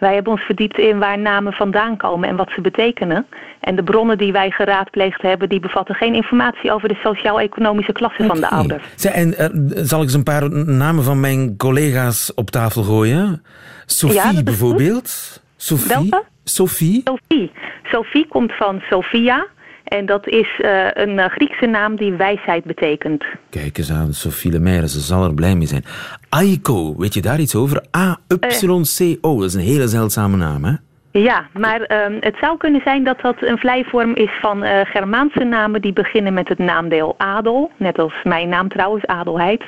Wij 0.00 0.14
hebben 0.14 0.32
ons 0.32 0.42
verdiept 0.42 0.78
in 0.78 0.98
waar 0.98 1.18
namen 1.18 1.52
vandaan 1.52 1.96
komen 1.96 2.28
en 2.28 2.36
wat 2.36 2.50
ze 2.54 2.60
betekenen. 2.60 3.26
En 3.60 3.76
de 3.76 3.82
bronnen 3.82 4.18
die 4.18 4.32
wij 4.32 4.50
geraadpleegd 4.50 5.22
hebben, 5.22 5.48
die 5.48 5.60
bevatten 5.60 5.94
geen 5.94 6.14
informatie 6.14 6.72
over 6.72 6.88
de 6.88 6.98
sociaal-economische 7.02 7.92
klasse 7.92 8.22
okay. 8.22 8.36
van 8.36 8.40
de 8.40 8.48
ouders. 8.48 8.82
Zij, 8.94 9.12
en 9.12 9.28
uh, 9.28 9.46
zal 9.84 9.98
ik 9.98 10.04
eens 10.04 10.14
een 10.14 10.22
paar 10.22 10.50
namen 10.66 11.04
van 11.04 11.20
mijn 11.20 11.56
collega's 11.56 12.32
op 12.34 12.50
tafel 12.50 12.82
gooien? 12.82 13.42
Sophie 13.86 14.32
ja, 14.34 14.42
bijvoorbeeld. 14.42 15.40
Sophie. 15.56 15.88
Welke? 15.88 16.24
Sophie. 16.44 17.02
Sophie. 17.04 17.52
Sophie 17.82 18.26
komt 18.28 18.52
van 18.56 18.80
Sophia. 18.90 19.46
En 19.90 20.06
dat 20.06 20.26
is 20.26 20.48
uh, 20.58 20.86
een 20.92 21.18
uh, 21.18 21.24
Griekse 21.24 21.66
naam 21.66 21.96
die 21.96 22.12
wijsheid 22.12 22.64
betekent. 22.64 23.24
Kijk 23.50 23.78
eens 23.78 23.92
aan, 23.92 24.12
Sophie 24.12 24.50
Lemaire, 24.50 24.88
ze 24.88 25.00
zal 25.00 25.24
er 25.24 25.34
blij 25.34 25.54
mee 25.54 25.66
zijn. 25.66 25.84
Aiko, 26.28 26.96
weet 26.96 27.14
je 27.14 27.20
daar 27.20 27.38
iets 27.38 27.54
over? 27.54 27.82
A-Y-C-O, 27.96 29.34
dat 29.36 29.48
is 29.48 29.54
een 29.54 29.60
hele 29.60 29.88
zeldzame 29.88 30.36
naam, 30.36 30.64
hè? 30.64 30.72
Ja, 31.12 31.46
maar 31.52 31.80
uh, 31.80 32.20
het 32.20 32.36
zou 32.40 32.56
kunnen 32.56 32.80
zijn 32.84 33.04
dat 33.04 33.20
dat 33.20 33.36
een 33.40 33.58
vlijvorm 33.58 34.14
is 34.14 34.30
van 34.40 34.64
uh, 34.64 34.80
Germaanse 34.84 35.44
namen 35.44 35.82
die 35.82 35.92
beginnen 35.92 36.34
met 36.34 36.48
het 36.48 36.58
naamdeel 36.58 37.14
adel. 37.18 37.70
Net 37.76 37.98
als 37.98 38.14
mijn 38.24 38.48
naam 38.48 38.68
trouwens, 38.68 39.06
adelheid. 39.06 39.62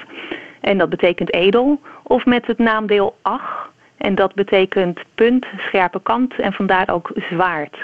En 0.60 0.78
dat 0.78 0.88
betekent 0.88 1.32
edel. 1.32 1.80
Of 2.02 2.24
met 2.24 2.46
het 2.46 2.58
naamdeel 2.58 3.16
ach. 3.22 3.70
En 3.96 4.14
dat 4.14 4.34
betekent 4.34 5.00
punt, 5.14 5.46
scherpe 5.58 6.00
kant 6.02 6.34
en 6.40 6.52
vandaar 6.52 6.88
ook 6.90 7.12
zwaard. 7.30 7.76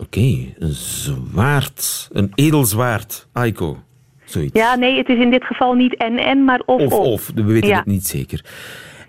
Oké, 0.00 0.18
okay, 0.18 0.54
een 0.58 0.72
zwaard. 0.72 2.08
Een 2.12 2.32
edelzwaard. 2.34 3.28
Aiko. 3.32 3.78
Zoiets. 4.24 4.58
Ja, 4.58 4.74
nee, 4.74 4.96
het 4.96 5.08
is 5.08 5.18
in 5.18 5.30
dit 5.30 5.44
geval 5.44 5.74
niet 5.74 5.96
en-en, 5.96 6.44
maar 6.44 6.60
of-of. 6.66 6.92
Of-of, 6.92 7.30
we 7.34 7.42
weten 7.42 7.68
ja. 7.68 7.76
het 7.76 7.86
niet 7.86 8.06
zeker. 8.06 8.44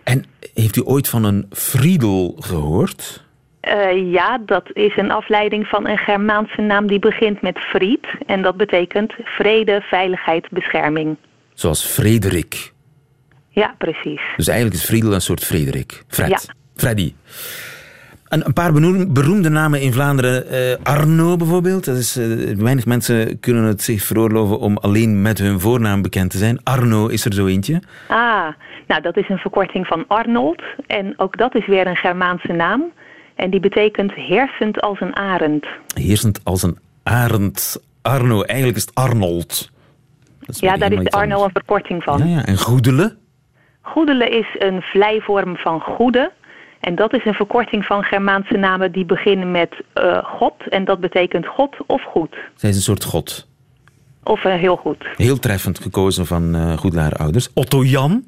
En 0.03 0.25
heeft 0.53 0.75
u 0.75 0.81
ooit 0.85 1.09
van 1.09 1.23
een 1.23 1.45
Friedel 1.51 2.35
gehoord? 2.39 3.23
Uh, 3.67 4.11
ja, 4.11 4.37
dat 4.45 4.69
is 4.73 4.97
een 4.97 5.11
afleiding 5.11 5.67
van 5.67 5.87
een 5.87 5.97
Germaanse 5.97 6.61
naam 6.61 6.87
die 6.87 6.99
begint 6.99 7.41
met 7.41 7.59
Fried. 7.59 8.07
En 8.25 8.41
dat 8.41 8.57
betekent 8.57 9.13
vrede, 9.23 9.81
veiligheid, 9.81 10.49
bescherming. 10.49 11.17
Zoals 11.53 11.85
Frederik. 11.85 12.73
Ja, 13.49 13.75
precies. 13.77 14.21
Dus 14.37 14.47
eigenlijk 14.47 14.79
is 14.79 14.85
Friedel 14.85 15.13
een 15.13 15.21
soort 15.21 15.43
Frederik. 15.43 16.03
Fred. 16.07 16.29
Ja. 16.29 16.39
Freddy. 16.75 17.13
Een, 18.31 18.45
een 18.45 18.53
paar 18.53 18.73
beroemde 19.07 19.49
namen 19.49 19.81
in 19.81 19.93
Vlaanderen. 19.93 20.45
Uh, 20.51 20.75
Arno 20.83 21.35
bijvoorbeeld. 21.35 21.85
Dat 21.85 21.97
is, 21.97 22.17
uh, 22.17 22.57
weinig 22.57 22.85
mensen 22.85 23.39
kunnen 23.39 23.63
het 23.63 23.81
zich 23.81 24.03
veroorloven 24.03 24.59
om 24.59 24.77
alleen 24.77 25.21
met 25.21 25.37
hun 25.37 25.59
voornaam 25.59 26.01
bekend 26.01 26.29
te 26.31 26.37
zijn. 26.37 26.63
Arno 26.63 27.07
is 27.07 27.25
er 27.25 27.33
zo 27.33 27.45
eentje. 27.45 27.81
Ah, 28.07 28.47
nou 28.87 29.01
dat 29.01 29.17
is 29.17 29.29
een 29.29 29.37
verkorting 29.37 29.87
van 29.87 30.05
Arnold. 30.07 30.61
En 30.87 31.13
ook 31.17 31.37
dat 31.37 31.55
is 31.55 31.67
weer 31.67 31.87
een 31.87 31.95
Germaanse 31.95 32.51
naam. 32.51 32.83
En 33.35 33.49
die 33.49 33.59
betekent 33.59 34.13
heersend 34.13 34.81
als 34.81 35.01
een 35.01 35.15
arend. 35.15 35.65
Heersend 35.93 36.39
als 36.43 36.63
een 36.63 36.77
arend. 37.03 37.83
Arno, 38.01 38.41
eigenlijk 38.41 38.77
is 38.77 38.85
het 38.85 38.95
Arnold. 38.95 39.71
Ja, 40.39 40.77
daar 40.77 40.91
is 40.91 41.07
Arno 41.09 41.33
anders. 41.33 41.43
een 41.43 41.51
verkorting 41.51 42.03
van. 42.03 42.17
Ja, 42.17 42.25
ja. 42.25 42.45
En 42.45 42.57
Goedele? 42.57 43.15
Goedele 43.81 44.29
is 44.29 44.47
een 44.59 44.81
vlijvorm 44.81 45.55
van 45.57 45.79
goede. 45.79 46.31
En 46.81 46.95
dat 46.95 47.13
is 47.13 47.25
een 47.25 47.33
verkorting 47.33 47.85
van 47.85 48.03
Germaanse 48.03 48.57
namen 48.57 48.91
die 48.91 49.05
beginnen 49.05 49.51
met 49.51 49.83
uh, 49.95 50.17
God. 50.23 50.53
En 50.69 50.85
dat 50.85 50.99
betekent 50.99 51.47
God 51.47 51.75
of 51.85 52.03
goed. 52.03 52.35
Zij 52.55 52.69
is 52.69 52.75
een 52.75 52.81
soort 52.81 53.03
God. 53.03 53.47
Of 54.23 54.43
uh, 54.43 54.53
heel 54.53 54.75
goed. 54.75 55.05
Heel 55.15 55.39
treffend 55.39 55.79
gekozen 55.79 56.25
van 56.25 56.55
uh, 56.55 56.77
Goedelaar 56.77 57.13
ouders. 57.13 57.53
Otto 57.53 57.83
Jan? 57.83 58.23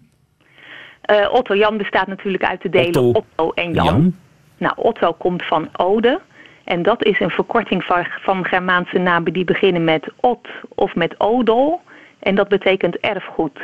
Otto 1.32 1.56
Jan 1.56 1.78
bestaat 1.78 2.08
natuurlijk 2.08 2.44
uit 2.44 2.62
de 2.62 2.70
delen 2.70 3.04
Otto, 3.04 3.24
Otto 3.36 3.52
en 3.52 3.74
Jan. 3.74 3.86
Jan. 3.86 4.16
Nou, 4.58 4.74
Otto 4.76 5.14
komt 5.14 5.44
van 5.46 5.70
Ode. 5.78 6.22
En 6.64 6.82
dat 6.82 7.06
is 7.06 7.20
een 7.20 7.30
verkorting 7.30 7.84
van, 7.84 8.06
van 8.22 8.46
Germaanse 8.46 8.98
namen 8.98 9.34
die 9.34 9.44
beginnen 9.44 9.84
met 9.84 10.12
Ot 10.20 10.48
of 10.70 10.96
met 10.96 11.20
Odol. 11.20 11.82
En 12.20 12.36
dat 12.36 12.48
betekent 12.48 12.98
erfgoed. 12.98 13.60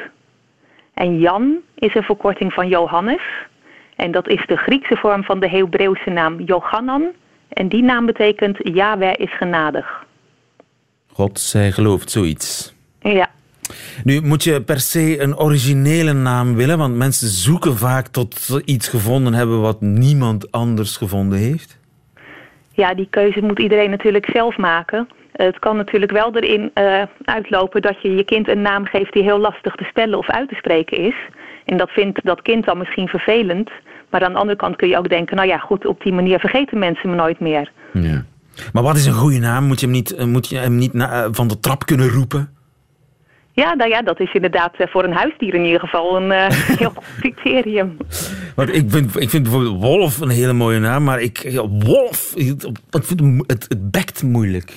En 0.93 1.19
Jan 1.19 1.57
is 1.75 1.95
een 1.95 2.03
verkorting 2.03 2.53
van 2.53 2.67
Johannes. 2.67 3.21
En 3.99 4.11
dat 4.11 4.27
is 4.27 4.45
de 4.45 4.57
Griekse 4.57 4.95
vorm 4.95 5.23
van 5.23 5.39
de 5.39 5.49
Hebreeuwse 5.49 6.09
naam 6.09 6.41
Johannan. 6.41 7.03
En 7.49 7.67
die 7.67 7.83
naam 7.83 8.05
betekent 8.05 8.57
Yahweh 8.61 9.13
is 9.17 9.37
genadig. 9.37 10.05
God 11.11 11.39
zij 11.39 11.71
gelooft, 11.71 12.11
zoiets. 12.11 12.73
Ja. 12.99 13.29
Nu 14.03 14.21
moet 14.21 14.43
je 14.43 14.61
per 14.61 14.79
se 14.79 15.21
een 15.21 15.37
originele 15.37 16.13
naam 16.13 16.55
willen, 16.55 16.77
want 16.77 16.95
mensen 16.95 17.27
zoeken 17.27 17.77
vaak 17.77 18.07
tot 18.07 18.35
ze 18.35 18.61
iets 18.65 18.87
gevonden 18.87 19.33
hebben 19.33 19.61
wat 19.61 19.81
niemand 19.81 20.51
anders 20.51 20.97
gevonden 20.97 21.39
heeft. 21.39 21.79
Ja, 22.71 22.93
die 22.93 23.07
keuze 23.09 23.41
moet 23.41 23.59
iedereen 23.59 23.89
natuurlijk 23.89 24.29
zelf 24.33 24.57
maken. 24.57 25.09
Het 25.31 25.59
kan 25.59 25.75
natuurlijk 25.77 26.11
wel 26.11 26.35
erin 26.35 26.71
uh, 26.73 27.03
uitlopen 27.23 27.81
dat 27.81 28.01
je 28.01 28.15
je 28.15 28.23
kind 28.23 28.47
een 28.47 28.61
naam 28.61 28.85
geeft 28.85 29.13
die 29.13 29.23
heel 29.23 29.39
lastig 29.39 29.75
te 29.75 29.83
spellen 29.83 30.17
of 30.17 30.29
uit 30.29 30.49
te 30.49 30.55
spreken 30.55 30.97
is. 30.97 31.15
En 31.69 31.77
dat 31.77 31.89
vindt 31.89 32.19
dat 32.23 32.41
kind 32.41 32.65
dan 32.65 32.77
misschien 32.77 33.07
vervelend. 33.07 33.69
Maar 34.09 34.23
aan 34.23 34.31
de 34.31 34.39
andere 34.39 34.57
kant 34.57 34.75
kun 34.75 34.87
je 34.87 34.97
ook 34.97 35.09
denken, 35.09 35.35
nou 35.35 35.47
ja, 35.47 35.57
goed, 35.57 35.85
op 35.85 36.03
die 36.03 36.13
manier 36.13 36.39
vergeten 36.39 36.79
mensen 36.79 37.09
me 37.09 37.15
nooit 37.15 37.39
meer. 37.39 37.71
Ja. 37.93 38.25
Maar 38.73 38.83
wat 38.83 38.95
is 38.95 39.05
een 39.05 39.13
goede 39.13 39.39
naam? 39.39 39.63
Moet 39.63 39.79
je 39.79 39.85
hem 39.85 39.95
niet, 39.95 40.15
eh, 40.15 40.25
moet 40.25 40.47
je 40.47 40.57
hem 40.57 40.75
niet 40.75 40.93
na, 40.93 41.27
van 41.31 41.47
de 41.47 41.59
trap 41.59 41.85
kunnen 41.85 42.09
roepen? 42.09 42.53
Ja, 43.51 43.73
nou 43.73 43.89
ja, 43.89 44.01
dat 44.01 44.19
is 44.19 44.33
inderdaad 44.33 44.75
eh, 44.75 44.87
voor 44.87 45.03
een 45.03 45.13
huisdier 45.13 45.53
in 45.53 45.65
ieder 45.65 45.79
geval 45.79 46.15
een 46.15 46.31
uh, 46.31 46.45
heel 46.79 46.93
goed 46.95 47.05
criterium. 47.19 47.97
Want 48.55 48.75
ik 48.75 48.83
vind, 48.87 49.21
ik 49.21 49.29
vind 49.29 49.43
bijvoorbeeld 49.43 49.81
Wolf 49.81 50.19
een 50.19 50.29
hele 50.29 50.53
mooie 50.53 50.79
naam, 50.79 51.03
maar 51.03 51.21
ik, 51.21 51.37
ja, 51.37 51.67
Wolf, 51.67 52.33
het, 52.35 52.69
het 53.47 53.91
bekt 53.91 54.23
moeilijk. 54.23 54.73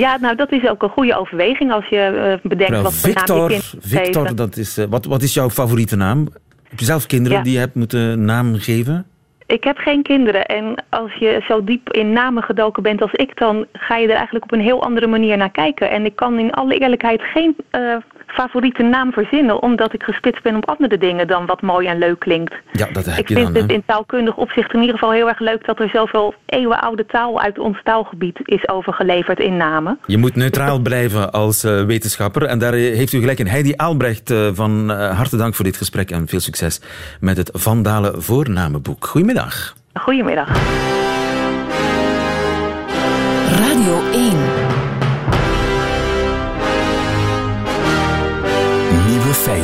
Ja, 0.00 0.18
nou 0.20 0.36
dat 0.36 0.52
is 0.52 0.68
ook 0.68 0.82
een 0.82 0.88
goede 0.88 1.16
overweging 1.16 1.72
als 1.72 1.86
je 1.86 2.38
uh, 2.42 2.50
bedenkt 2.50 2.72
nou, 2.72 2.82
wat 2.82 2.94
Victor, 2.94 3.26
voor 3.26 3.36
naam 3.36 3.48
je 3.50 3.60
kind 3.70 3.86
Victor, 3.86 4.34
dat 4.34 4.56
is, 4.56 4.78
uh, 4.78 4.84
wat, 4.90 5.04
wat 5.04 5.22
is 5.22 5.34
jouw 5.34 5.50
favoriete 5.50 5.96
naam? 5.96 6.28
Heb 6.68 6.78
je 6.78 6.84
zelf 6.84 7.06
kinderen 7.06 7.38
Ja. 7.38 7.44
die 7.44 7.52
je 7.52 7.58
hebt 7.58 7.74
moeten 7.74 8.24
naam 8.24 8.54
geven? 8.54 9.06
Ik 9.46 9.64
heb 9.64 9.76
geen 9.76 10.02
kinderen 10.02 10.46
en 10.46 10.84
als 10.88 11.12
je 11.14 11.44
zo 11.48 11.64
diep 11.64 11.92
in 11.92 12.12
namen 12.12 12.42
gedoken 12.42 12.82
bent 12.82 13.02
als 13.02 13.12
ik, 13.12 13.38
dan 13.38 13.66
ga 13.72 13.96
je 13.96 14.08
er 14.08 14.14
eigenlijk 14.14 14.44
op 14.44 14.52
een 14.52 14.60
heel 14.60 14.82
andere 14.82 15.06
manier 15.06 15.36
naar 15.36 15.50
kijken. 15.50 15.90
En 15.90 16.04
ik 16.04 16.16
kan 16.16 16.38
in 16.38 16.52
alle 16.52 16.78
eerlijkheid 16.78 17.22
geen 17.22 17.56
eh, 17.70 17.96
favoriete 18.32 18.82
naam 18.82 19.12
verzinnen, 19.12 19.62
omdat 19.62 19.94
ik 19.94 20.02
gespitst 20.02 20.42
ben 20.42 20.56
op 20.56 20.68
andere 20.68 20.98
dingen 20.98 21.26
dan 21.26 21.46
wat 21.46 21.60
mooi 21.62 21.86
en 21.86 21.98
leuk 21.98 22.18
klinkt. 22.18 22.54
Ja, 22.72 22.86
dat 22.92 23.04
heb 23.04 23.18
Ik 23.18 23.28
je 23.28 23.34
vind 23.34 23.52
dan. 23.52 23.62
het 23.62 23.72
in 23.72 23.82
taalkundig 23.86 24.36
opzicht 24.36 24.72
in 24.72 24.80
ieder 24.80 24.94
geval 24.94 25.12
heel 25.12 25.28
erg 25.28 25.38
leuk 25.38 25.66
dat 25.66 25.80
er 25.80 25.88
zoveel 25.88 26.34
eeuwenoude 26.46 27.06
taal 27.06 27.40
uit 27.40 27.58
ons 27.58 27.78
taalgebied 27.82 28.40
is 28.44 28.68
overgeleverd 28.68 29.38
in 29.40 29.56
namen. 29.56 29.98
Je 30.06 30.18
moet 30.18 30.36
neutraal 30.36 30.78
blijven 30.78 31.32
als 31.32 31.64
eh, 31.64 31.84
wetenschapper. 31.84 32.42
En 32.42 32.58
daar 32.58 32.72
eh, 32.74 32.96
heeft 32.96 33.12
u 33.12 33.20
gelijk 33.20 33.38
in. 33.38 33.46
Heidi 33.46 33.74
Albrecht, 33.76 34.30
eh, 34.30 34.48
van 34.52 34.90
harte 34.90 35.36
dank 35.36 35.54
voor 35.54 35.64
dit 35.64 35.76
gesprek 35.76 36.10
en 36.10 36.28
veel 36.28 36.40
succes 36.40 36.80
met 37.20 37.36
het 37.36 37.50
Vandalen 37.52 38.22
voornamenboek. 38.22 39.06
Goedemiddag. 39.06 39.74
Goedemiddag. 39.94 40.48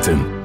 Feiten. 0.08 0.36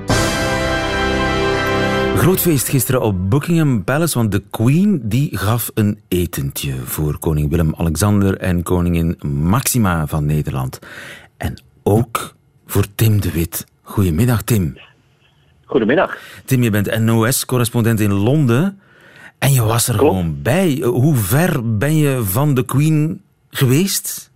Groot 2.17 2.41
feest 2.41 2.67
gisteren 2.67 3.02
op 3.02 3.30
Buckingham 3.30 3.84
Palace, 3.84 4.17
want 4.17 4.32
de 4.32 4.43
Queen 4.52 5.02
die 5.04 5.38
gaf 5.38 5.71
een 5.73 5.99
etentje 6.08 6.73
voor 6.73 7.19
koning 7.19 7.49
Willem-Alexander 7.49 8.38
en 8.38 8.63
koningin 8.63 9.17
Maxima 9.26 10.08
van 10.08 10.26
Nederland. 10.26 10.80
En 11.38 11.62
ook 11.84 12.36
voor 12.65 12.86
Tim 12.95 13.21
de 13.21 13.32
Wit. 13.32 13.65
Goedemiddag, 13.82 14.41
Tim. 14.41 14.78
Goedemiddag. 15.65 16.17
Tim, 16.45 16.63
je 16.63 16.69
bent 16.69 16.99
NOS-correspondent 16.99 17.99
in 17.99 18.13
Londen 18.13 18.80
en 19.39 19.52
je 19.52 19.63
was 19.63 19.88
er 19.88 19.93
gewoon 19.93 20.41
bij. 20.41 20.82
Hoe 20.84 21.15
ver 21.15 21.78
ben 21.78 21.97
je 21.97 22.23
van 22.23 22.54
de 22.54 22.65
Queen 22.65 23.21
geweest? 23.49 24.32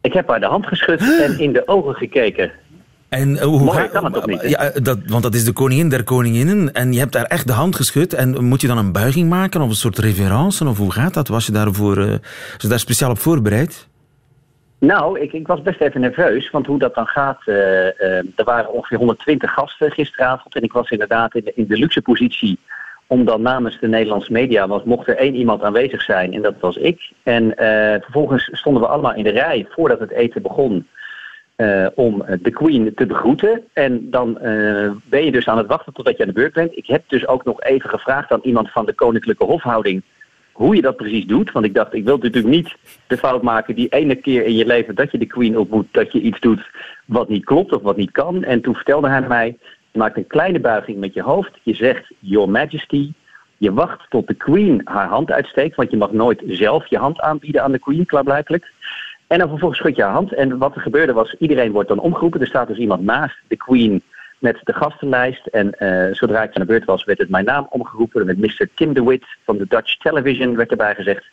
Ik 0.00 0.12
heb 0.12 0.28
haar 0.28 0.40
de 0.40 0.46
hand 0.46 0.66
geschud 0.66 1.20
en 1.20 1.38
in 1.38 1.52
de 1.52 1.68
ogen 1.68 1.94
gekeken. 1.94 2.52
En 3.12 3.36
eh, 3.36 3.44
hoe 3.44 3.60
Mooi, 3.60 3.88
kan 3.88 4.04
het 4.04 4.14
toch 4.14 4.26
niet, 4.26 4.40
hè? 4.42 4.48
Ja, 4.48 4.58
eh, 4.58 4.82
dat, 4.82 4.98
want 5.06 5.22
dat 5.22 5.34
is 5.34 5.44
de 5.44 5.52
koningin 5.52 5.88
der 5.88 6.04
koninginnen. 6.04 6.72
En 6.72 6.92
je 6.92 6.98
hebt 6.98 7.12
daar 7.12 7.24
echt 7.24 7.46
de 7.46 7.52
hand 7.52 7.76
geschud. 7.76 8.14
En 8.14 8.44
moet 8.44 8.60
je 8.60 8.66
dan 8.66 8.78
een 8.78 8.92
buiging 8.92 9.28
maken 9.28 9.60
of 9.60 9.68
een 9.68 9.74
soort 9.74 9.98
reverence? 9.98 10.68
Of 10.68 10.78
hoe 10.78 10.92
gaat 10.92 11.14
dat? 11.14 11.28
Was 11.28 11.46
je, 11.46 11.52
daarvoor, 11.52 11.96
eh, 11.98 12.08
was 12.52 12.56
je 12.58 12.68
daar 12.68 12.78
speciaal 12.78 13.10
op 13.10 13.18
voorbereid? 13.18 13.88
Nou, 14.78 15.20
ik, 15.20 15.32
ik 15.32 15.46
was 15.46 15.62
best 15.62 15.80
even 15.80 16.00
nerveus, 16.00 16.50
want 16.50 16.66
hoe 16.66 16.78
dat 16.78 16.94
dan 16.94 17.06
gaat... 17.06 17.46
er 17.46 18.44
waren 18.44 18.72
ongeveer 18.72 18.98
120 18.98 19.52
gasten 19.52 19.90
gisteravond... 19.90 20.54
en 20.54 20.62
ik 20.62 20.72
was 20.72 20.90
inderdaad 20.90 21.34
in 21.34 21.44
de, 21.44 21.52
in 21.54 21.66
de 21.66 21.76
luxe 21.76 22.02
positie 22.02 22.58
om 23.06 23.24
dan 23.24 23.42
namens 23.42 23.80
de 23.80 23.88
Nederlandse 23.88 24.32
media... 24.32 24.66
want 24.66 24.84
mocht 24.84 25.08
er 25.08 25.16
één 25.16 25.34
iemand 25.34 25.62
aanwezig 25.62 26.02
zijn, 26.02 26.32
en 26.32 26.42
dat 26.42 26.54
was 26.60 26.76
ik. 26.76 27.10
En 27.22 27.52
vervolgens 28.02 28.48
stonden 28.52 28.82
we 28.82 28.88
allemaal 28.88 29.14
in 29.14 29.24
de 29.24 29.30
rij 29.30 29.66
voordat 29.70 30.00
het 30.00 30.10
eten 30.10 30.42
begon... 30.42 30.86
eh, 31.56 31.86
om 31.94 32.22
eh, 32.22 32.38
de 32.42 32.50
Queen 32.50 32.92
te 32.94 33.06
begroeten. 33.06 33.62
En 33.72 34.10
dan 34.10 34.38
eh, 34.38 34.90
ben 35.04 35.24
je 35.24 35.32
dus 35.32 35.48
aan 35.48 35.58
het 35.58 35.66
wachten 35.66 35.92
totdat 35.92 36.16
je 36.16 36.22
aan 36.22 36.28
de 36.28 36.34
beurt 36.34 36.52
bent. 36.52 36.76
Ik 36.76 36.86
heb 36.86 37.02
dus 37.06 37.26
ook 37.26 37.44
nog 37.44 37.62
even 37.62 37.90
gevraagd 37.90 38.30
aan 38.30 38.40
iemand 38.42 38.70
van 38.70 38.86
de 38.86 38.94
Koninklijke 38.94 39.44
Hofhouding 39.44 40.02
hoe 40.52 40.76
je 40.76 40.82
dat 40.82 40.96
precies 40.96 41.26
doet. 41.26 41.52
Want 41.52 41.64
ik 41.64 41.74
dacht, 41.74 41.94
ik 41.94 42.04
wil 42.04 42.16
natuurlijk 42.16 42.54
niet 42.54 42.76
de 43.06 43.16
fout 43.16 43.42
maken 43.42 43.74
die 43.74 43.88
ene 43.88 44.14
keer 44.14 44.44
in 44.44 44.56
je 44.56 44.66
leven 44.66 44.94
dat 44.94 45.10
je 45.10 45.18
de 45.18 45.26
Queen 45.26 45.58
ontmoet, 45.58 45.86
dat 45.90 46.12
je 46.12 46.20
iets 46.20 46.40
doet 46.40 46.70
wat 47.04 47.28
niet 47.28 47.44
klopt 47.44 47.72
of 47.72 47.82
wat 47.82 47.96
niet 47.96 48.10
kan. 48.10 48.44
En 48.44 48.60
toen 48.60 48.74
vertelde 48.74 49.08
hij 49.08 49.20
mij, 49.20 49.58
je 49.90 49.98
maakt 49.98 50.16
een 50.16 50.26
kleine 50.26 50.60
buiging 50.60 50.98
met 50.98 51.14
je 51.14 51.22
hoofd. 51.22 51.58
Je 51.62 51.74
zegt, 51.74 52.12
Your 52.18 52.50
Majesty. 52.50 53.12
Je 53.56 53.72
wacht 53.72 54.10
tot 54.10 54.26
de 54.26 54.34
Queen 54.34 54.80
haar 54.84 55.08
hand 55.08 55.30
uitsteekt, 55.30 55.76
want 55.76 55.90
je 55.90 55.96
mag 55.96 56.12
nooit 56.12 56.42
zelf 56.46 56.86
je 56.86 56.98
hand 56.98 57.20
aanbieden 57.20 57.62
aan 57.62 57.72
de 57.72 57.78
Queen, 57.78 58.06
klaarblijkelijk. 58.06 58.72
En 59.32 59.38
dan 59.38 59.48
vervolgens 59.48 59.80
schud 59.80 59.96
je 59.96 60.02
haar 60.02 60.12
hand. 60.12 60.34
En 60.34 60.58
wat 60.58 60.74
er 60.74 60.80
gebeurde 60.80 61.12
was, 61.12 61.34
iedereen 61.38 61.72
wordt 61.72 61.88
dan 61.88 61.98
omgeroepen. 61.98 62.40
Er 62.40 62.46
staat 62.46 62.68
dus 62.68 62.78
iemand 62.78 63.02
naast 63.02 63.36
de 63.48 63.56
Queen 63.56 64.02
met 64.38 64.60
de 64.64 64.72
gastenlijst. 64.72 65.46
En 65.46 65.78
eh, 65.78 66.14
zodra 66.14 66.42
ik 66.42 66.54
aan 66.54 66.62
de 66.62 66.72
beurt 66.72 66.84
was, 66.84 67.04
werd 67.04 67.18
het 67.18 67.28
mijn 67.28 67.44
naam 67.44 67.66
omgeroepen. 67.70 68.26
Met 68.26 68.38
Mr. 68.38 68.68
Tim 68.74 68.92
de 68.92 69.04
Wit 69.04 69.24
van 69.44 69.56
de 69.56 69.66
Dutch 69.68 69.96
Television 69.96 70.56
werd 70.56 70.70
erbij 70.70 70.94
gezegd. 70.94 71.24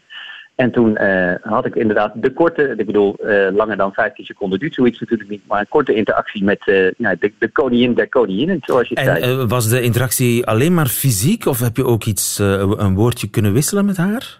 En 0.56 0.72
toen 0.72 0.98
eh, 0.98 1.36
had 1.42 1.66
ik 1.66 1.76
inderdaad 1.76 2.12
de 2.16 2.34
korte, 2.34 2.74
ik 2.78 2.86
bedoel, 2.86 3.16
eh, 3.16 3.56
langer 3.56 3.78
dan 3.78 3.94
15 3.94 4.26
seconden 4.26 4.60
duurt 4.60 4.74
zoiets 4.74 5.00
natuurlijk 5.00 5.30
niet, 5.30 5.48
maar 5.48 5.60
een 5.60 5.68
korte 5.70 5.94
interactie 5.94 6.44
met 6.44 6.94
nou, 6.98 7.16
de, 7.20 7.32
de 7.40 7.52
koningin 7.52 7.94
der 7.94 8.10
koninginnen, 8.10 8.58
zoals 8.62 8.88
je 8.90 8.96
En 8.96 9.06
zei. 9.06 9.22
eh, 9.22 9.48
was 9.48 9.70
de 9.70 9.82
interactie 9.82 10.46
alleen 10.46 10.74
maar 10.74 10.88
fysiek? 10.88 11.46
Of 11.46 11.60
heb 11.60 11.76
je 11.76 11.86
ook 11.86 12.04
iets, 12.04 12.38
een 12.40 12.96
woordje 12.96 13.30
kunnen 13.30 13.54
wisselen 13.54 13.86
met 13.86 13.98
haar? 13.98 14.40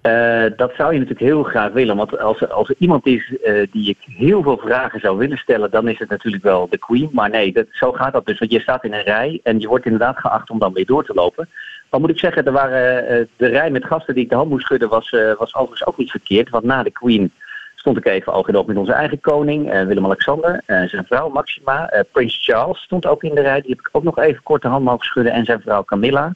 Eh, 0.00 0.44
dat 0.56 0.72
zou 0.76 0.92
je 0.92 0.98
natuurlijk 0.98 1.26
heel 1.26 1.42
graag 1.42 1.72
willen. 1.72 1.96
Want 1.96 2.18
als 2.18 2.48
als 2.48 2.68
er 2.68 2.74
iemand 2.78 3.06
is 3.06 3.36
eh, 3.42 3.66
die 3.70 3.88
ik 3.88 3.98
heel 4.16 4.42
veel 4.42 4.58
vragen 4.58 5.00
zou 5.00 5.18
willen 5.18 5.38
stellen, 5.38 5.70
dan 5.70 5.88
is 5.88 5.98
het 5.98 6.08
natuurlijk 6.08 6.42
wel 6.42 6.68
de 6.68 6.78
Queen. 6.78 7.08
Maar 7.12 7.30
nee, 7.30 7.52
dat, 7.52 7.66
zo 7.70 7.92
gaat 7.92 8.12
dat 8.12 8.26
dus. 8.26 8.38
Want 8.38 8.52
je 8.52 8.60
staat 8.60 8.84
in 8.84 8.92
een 8.92 9.02
rij 9.02 9.40
en 9.42 9.60
je 9.60 9.68
wordt 9.68 9.84
inderdaad 9.84 10.18
geacht 10.18 10.50
om 10.50 10.58
dan 10.58 10.72
weer 10.72 10.86
door 10.86 11.04
te 11.04 11.14
lopen. 11.14 11.48
Dan 11.90 12.00
moet 12.00 12.10
ik 12.10 12.18
zeggen, 12.18 12.44
er 12.44 12.52
waren, 12.52 13.06
eh, 13.06 13.26
de 13.36 13.46
rij 13.46 13.70
met 13.70 13.84
gasten 13.84 14.14
die 14.14 14.24
ik 14.24 14.30
de 14.30 14.36
hand 14.36 14.50
moest 14.50 14.64
schudden 14.64 14.88
was, 14.88 15.10
was 15.38 15.54
overigens 15.54 15.86
ook 15.86 15.96
niet 15.96 16.10
verkeerd. 16.10 16.50
Want 16.50 16.64
na 16.64 16.82
de 16.82 16.90
Queen 16.90 17.32
stond 17.74 17.96
ik 17.96 18.06
even 18.06 18.32
oog 18.32 18.66
met 18.66 18.76
onze 18.76 18.92
eigen 18.92 19.20
koning, 19.20 19.84
Willem-Alexander, 19.86 20.62
zijn 20.66 21.04
vrouw 21.06 21.28
Maxima. 21.28 22.04
Prins 22.12 22.38
Charles 22.40 22.82
stond 22.82 23.06
ook 23.06 23.22
in 23.22 23.34
de 23.34 23.40
rij. 23.40 23.60
Die 23.60 23.70
heb 23.70 23.80
ik 23.80 23.88
ook 23.92 24.02
nog 24.02 24.18
even 24.18 24.42
kort 24.42 24.62
de 24.62 24.68
hand 24.68 24.84
mogen 24.84 25.04
schudden. 25.04 25.32
En 25.32 25.44
zijn 25.44 25.60
vrouw 25.60 25.84
Camilla. 25.84 26.34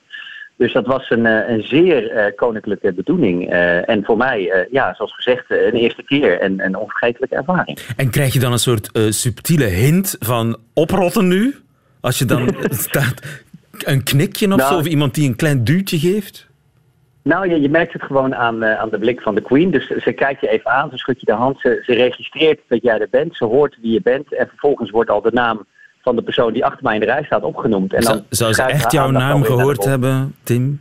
Dus 0.57 0.73
dat 0.73 0.87
was 0.87 1.11
een, 1.11 1.27
eh, 1.27 1.49
een 1.49 1.63
zeer 1.63 2.11
eh, 2.11 2.35
koninklijke 2.37 2.93
bedoeling. 2.93 3.51
Eh, 3.51 3.89
en 3.89 4.05
voor 4.05 4.17
mij, 4.17 4.67
ja, 4.71 4.95
zoals 4.95 5.15
gezegd, 5.15 5.45
een 5.49 5.75
eerste 5.75 6.03
keer 6.03 6.41
en 6.41 6.65
een 6.65 6.77
onvergetelijke 6.77 7.37
ervaring. 7.37 7.79
En 7.97 8.11
krijg 8.11 8.33
je 8.33 8.39
dan 8.39 8.53
een 8.53 8.59
soort 8.59 8.91
subtiele 9.09 9.65
hint 9.65 10.17
van 10.19 10.57
oprotten 10.75 11.29
nu? 11.29 11.55
Als 12.01 12.19
je 12.19 12.25
dan 12.25 12.55
staat, 12.89 13.43
een 13.79 14.03
knikje 14.03 14.47
of 14.47 14.57
Nou. 14.57 14.73
zo? 14.73 14.79
Of 14.79 14.87
iemand 14.87 15.15
die 15.15 15.29
een 15.29 15.37
klein 15.37 15.65
duwtje 15.65 15.99
geeft? 15.99 16.47
Nou, 17.23 17.49
je, 17.49 17.61
je 17.61 17.69
merkt 17.69 17.93
het 17.93 18.03
gewoon 18.03 18.35
aan, 18.35 18.65
aan 18.65 18.91
de 18.91 18.99
blik 18.99 19.21
van 19.21 19.35
de 19.35 19.41
Queen. 19.41 19.71
Dus 19.71 19.87
ze 19.87 20.13
kijkt 20.13 20.41
je 20.41 20.49
even 20.49 20.71
aan, 20.71 20.91
ze 20.91 20.99
schudt 20.99 21.21
je 21.21 21.27
de 21.27 21.33
hand, 21.33 21.61
ze, 21.61 21.83
ze 21.87 21.95
registreert 21.95 22.61
dat 22.69 22.83
jij 22.83 22.99
er 22.99 23.09
bent, 23.11 23.37
ze 23.37 23.45
hoort 23.45 23.77
wie 23.81 23.93
je 23.93 24.03
bent. 24.03 24.35
En 24.35 24.49
vervolgens 24.49 24.91
wordt 24.91 25.11
al 25.11 25.23
de 25.23 25.33
naam 25.33 25.67
van 26.05 26.17
de 26.17 26.23
persoon 26.23 26.53
die 26.53 26.65
achter 26.65 26.83
mij 26.83 26.95
in 26.95 27.01
de 27.01 27.07
rij 27.07 27.25
staat 27.25 27.43
opgenoemd. 27.43 27.93
En 27.93 28.03
Zou, 28.03 28.17
dan 28.17 28.25
zou 28.31 28.53
ze 28.53 28.63
echt 28.63 28.93
jouw 28.93 29.11
naam 29.11 29.43
gehoord 29.45 29.85
hebben, 29.85 30.35
Tim? 30.43 30.81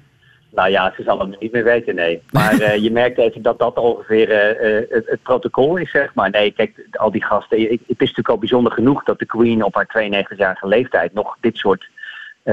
Nou 0.56 0.70
ja, 0.70 0.94
ze 0.96 1.04
zal 1.04 1.20
het 1.20 1.40
niet 1.40 1.52
meer 1.52 1.64
weten, 1.64 1.96
nee. 1.96 2.22
Maar 2.32 2.60
eh, 2.60 2.84
je 2.84 2.92
merkt 2.92 3.18
even 3.18 3.42
dat 3.42 3.60
dat 3.60 3.78
ongeveer 3.78 4.32
eh, 4.32 4.78
eh, 4.78 4.86
het, 4.90 5.04
het 5.08 5.22
protocol 5.24 5.78
is, 5.78 5.92
zeg 5.92 6.14
maar. 6.14 6.30
Nee, 6.30 6.52
kijk, 6.52 6.88
al 6.92 7.12
die 7.12 7.24
gasten. 7.24 7.60
ik- 7.60 7.70
het 7.70 7.82
is 7.88 7.98
natuurlijk 7.98 8.30
al 8.30 8.38
bijzonder 8.38 8.72
genoeg 8.72 9.04
dat 9.04 9.20
de 9.20 9.26
Queen 9.26 9.64
op 9.64 9.76
haar 9.76 9.88
92-jarige 9.88 10.68
leeftijd 10.68 11.14
nog 11.14 11.38
dit 11.40 11.58
soort 11.58 11.90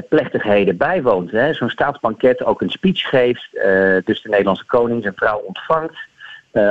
plechtigheden 0.08 0.76
bijwoont. 0.76 1.30
Zo'n 1.50 1.68
staatsbanket 1.70 2.44
ook 2.44 2.60
een 2.60 2.70
speech 2.70 3.00
geeft. 3.00 3.48
dus 4.04 4.22
de 4.22 4.28
Nederlandse 4.28 4.64
koning 4.66 5.02
zijn 5.02 5.14
vrouw 5.16 5.38
ontvangt. 5.38 5.96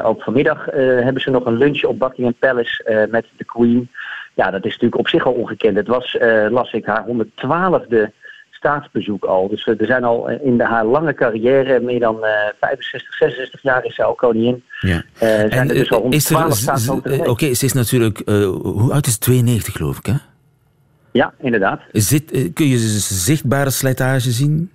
Ook 0.03 0.23
vanmiddag 0.23 0.65
hebben 0.71 1.21
ze 1.21 1.29
nog 1.29 1.45
een 1.45 1.57
lunch 1.57 1.83
op 1.83 1.99
Buckingham 1.99 2.35
Palace 2.39 3.07
met 3.11 3.25
de 3.37 3.43
Queen. 3.45 3.89
Ja, 4.39 4.51
dat 4.51 4.65
is 4.65 4.71
natuurlijk 4.71 4.99
op 4.99 5.07
zich 5.07 5.25
al 5.25 5.33
ongekend. 5.33 5.77
Het 5.77 5.87
was, 5.87 6.17
las 6.49 6.71
ik, 6.71 6.85
haar 6.85 7.05
112e 7.07 7.97
staatsbezoek 8.51 9.25
al. 9.25 9.49
Dus 9.49 9.67
er 9.67 9.85
zijn 9.85 10.03
al 10.03 10.29
in 10.29 10.57
de, 10.57 10.63
haar 10.63 10.85
lange 10.85 11.13
carrière, 11.13 11.79
meer 11.79 11.99
dan 11.99 12.17
65, 12.59 13.13
66 13.13 13.61
jaar 13.61 13.85
is 13.85 13.95
ze 13.95 14.03
al 14.03 14.15
koningin. 14.15 14.63
Ja. 14.79 15.03
zijn 15.19 15.51
er 15.51 15.67
dus 15.67 15.91
al 15.91 16.01
112 16.01 16.55
staatshoofden 16.55 17.29
Oké, 17.29 17.53
ze 17.53 17.65
is 17.65 17.73
natuurlijk, 17.73 18.21
hoe 18.25 18.91
oud 18.91 19.07
is 19.07 19.17
92 19.17 19.73
geloof 19.73 19.97
ik 19.97 20.05
hè? 20.05 20.15
Ja, 21.11 21.33
inderdaad. 21.39 21.81
Zit, 21.91 22.51
kun 22.53 22.67
je 22.67 22.77
zichtbare 22.77 23.69
slijtage 23.69 24.31
zien? 24.31 24.71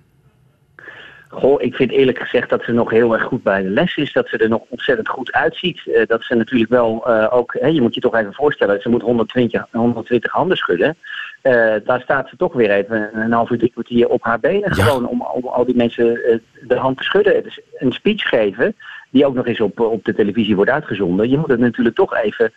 Goh, 1.35 1.61
ik 1.61 1.75
vind 1.75 1.91
eerlijk 1.91 2.19
gezegd 2.19 2.49
dat 2.49 2.63
ze 2.63 2.71
nog 2.71 2.89
heel 2.89 3.13
erg 3.13 3.23
goed 3.23 3.43
bij 3.43 3.61
de 3.61 3.69
les 3.69 3.95
is. 3.95 4.13
Dat 4.13 4.27
ze 4.27 4.37
er 4.37 4.49
nog 4.49 4.61
ontzettend 4.69 5.07
goed 5.07 5.31
uitziet. 5.31 5.81
Uh, 5.85 6.01
dat 6.07 6.23
ze 6.23 6.35
natuurlijk 6.35 6.71
wel 6.71 7.03
uh, 7.07 7.27
ook, 7.29 7.55
hè, 7.59 7.67
je 7.67 7.81
moet 7.81 7.95
je 7.95 8.01
toch 8.01 8.15
even 8.15 8.33
voorstellen, 8.33 8.81
ze 8.81 8.89
moet 8.89 9.01
120, 9.01 9.67
120 9.71 10.31
handen 10.31 10.57
schudden. 10.57 10.97
Uh, 11.43 11.73
daar 11.85 12.01
staat 12.01 12.29
ze 12.29 12.37
toch 12.37 12.53
weer 12.53 12.71
even 12.71 13.09
een 13.13 13.31
half 13.31 13.49
uur, 13.49 13.57
drie 13.57 13.71
kwartier 13.71 14.07
op 14.07 14.23
haar 14.23 14.39
benen. 14.39 14.73
Gewoon 14.73 15.07
om, 15.07 15.21
om, 15.21 15.47
al 15.47 15.65
die 15.65 15.75
mensen 15.75 16.19
de 16.61 16.75
hand 16.75 16.97
te 16.97 17.03
schudden. 17.03 17.43
Dus 17.43 17.59
een 17.77 17.91
speech 17.91 18.21
geven, 18.21 18.75
die 19.09 19.25
ook 19.25 19.35
nog 19.35 19.47
eens 19.47 19.61
op, 19.61 19.79
op 19.79 20.05
de 20.05 20.15
televisie 20.15 20.55
wordt 20.55 20.71
uitgezonden. 20.71 21.29
Je 21.29 21.37
moet 21.37 21.49
het 21.49 21.59
natuurlijk 21.59 21.95
toch 21.95 22.15
even 22.15 22.51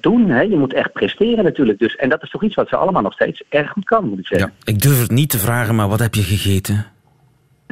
doen. 0.00 0.28
Hè? 0.30 0.40
Je 0.40 0.56
moet 0.56 0.72
echt 0.72 0.92
presteren 0.92 1.44
natuurlijk. 1.44 1.78
Dus, 1.78 1.96
en 1.96 2.08
dat 2.08 2.22
is 2.22 2.30
toch 2.30 2.42
iets 2.42 2.54
wat 2.54 2.68
ze 2.68 2.76
allemaal 2.76 3.02
nog 3.02 3.12
steeds 3.12 3.42
erg 3.48 3.70
goed 3.70 3.84
kan, 3.84 4.08
moet 4.08 4.18
ik 4.18 4.26
zeggen. 4.26 4.52
Ja, 4.58 4.72
ik 4.72 4.82
durf 4.82 5.00
het 5.00 5.10
niet 5.10 5.30
te 5.30 5.38
vragen, 5.38 5.74
maar 5.74 5.88
wat 5.88 6.00
heb 6.00 6.14
je 6.14 6.22
gegeten? 6.22 6.91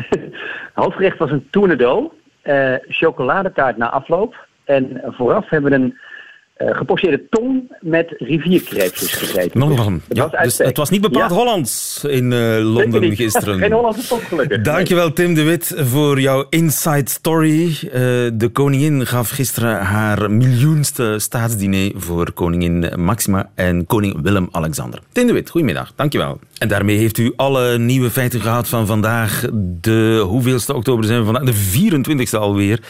hoofdgerecht 0.74 1.18
was 1.18 1.30
een 1.30 1.48
tournedo, 1.50 2.12
uh, 2.44 2.74
chocoladetaart 2.88 3.76
na 3.76 3.90
afloop. 3.90 4.48
En 4.64 5.00
vooraf 5.04 5.48
hebben 5.48 5.70
we 5.70 5.76
een 5.76 5.98
gepocheerde 6.66 7.22
tong 7.30 7.76
met 7.80 8.14
rivierkreefjes 8.18 9.12
gegeten. 9.12 9.58
Nog 9.58 9.86
een. 9.86 10.02
Ja, 10.08 10.26
dus 10.26 10.58
het 10.58 10.76
was 10.76 10.90
niet 10.90 11.00
bepaald 11.00 11.30
Hollands 11.30 12.04
in 12.08 12.30
uh, 12.30 12.58
Londen 12.74 13.16
gisteren. 13.16 13.58
Geen 13.64 13.72
Hollandse 13.72 14.16
gelukkig. 14.20 14.60
Dankjewel 14.72 15.12
Tim 15.12 15.34
de 15.34 15.42
Wit 15.42 15.74
voor 15.76 16.20
jouw 16.20 16.46
inside 16.50 17.10
story. 17.10 17.64
Uh, 17.66 17.92
de 18.34 18.50
koningin 18.52 19.06
gaf 19.06 19.30
gisteren 19.30 19.78
haar 19.80 20.30
miljoenste 20.30 21.14
staatsdiner 21.18 21.92
voor 21.94 22.32
koningin 22.32 22.92
Maxima 22.96 23.50
en 23.54 23.86
koning 23.86 24.22
Willem-Alexander. 24.22 25.00
Tim 25.12 25.26
de 25.26 25.32
Wit, 25.32 25.50
goedemiddag. 25.50 25.92
Dankjewel. 25.96 26.38
En 26.58 26.68
daarmee 26.68 26.96
heeft 26.96 27.18
u 27.18 27.32
alle 27.36 27.78
nieuwe 27.78 28.10
feiten 28.10 28.40
gehad 28.40 28.68
van 28.68 28.86
vandaag. 28.86 29.46
De 29.80 30.24
hoeveelste 30.26 30.74
oktober 30.74 31.04
zijn 31.04 31.18
we 31.18 31.24
vandaag? 31.24 31.44
De 31.44 32.18
24e 32.34 32.38
alweer. 32.38 32.80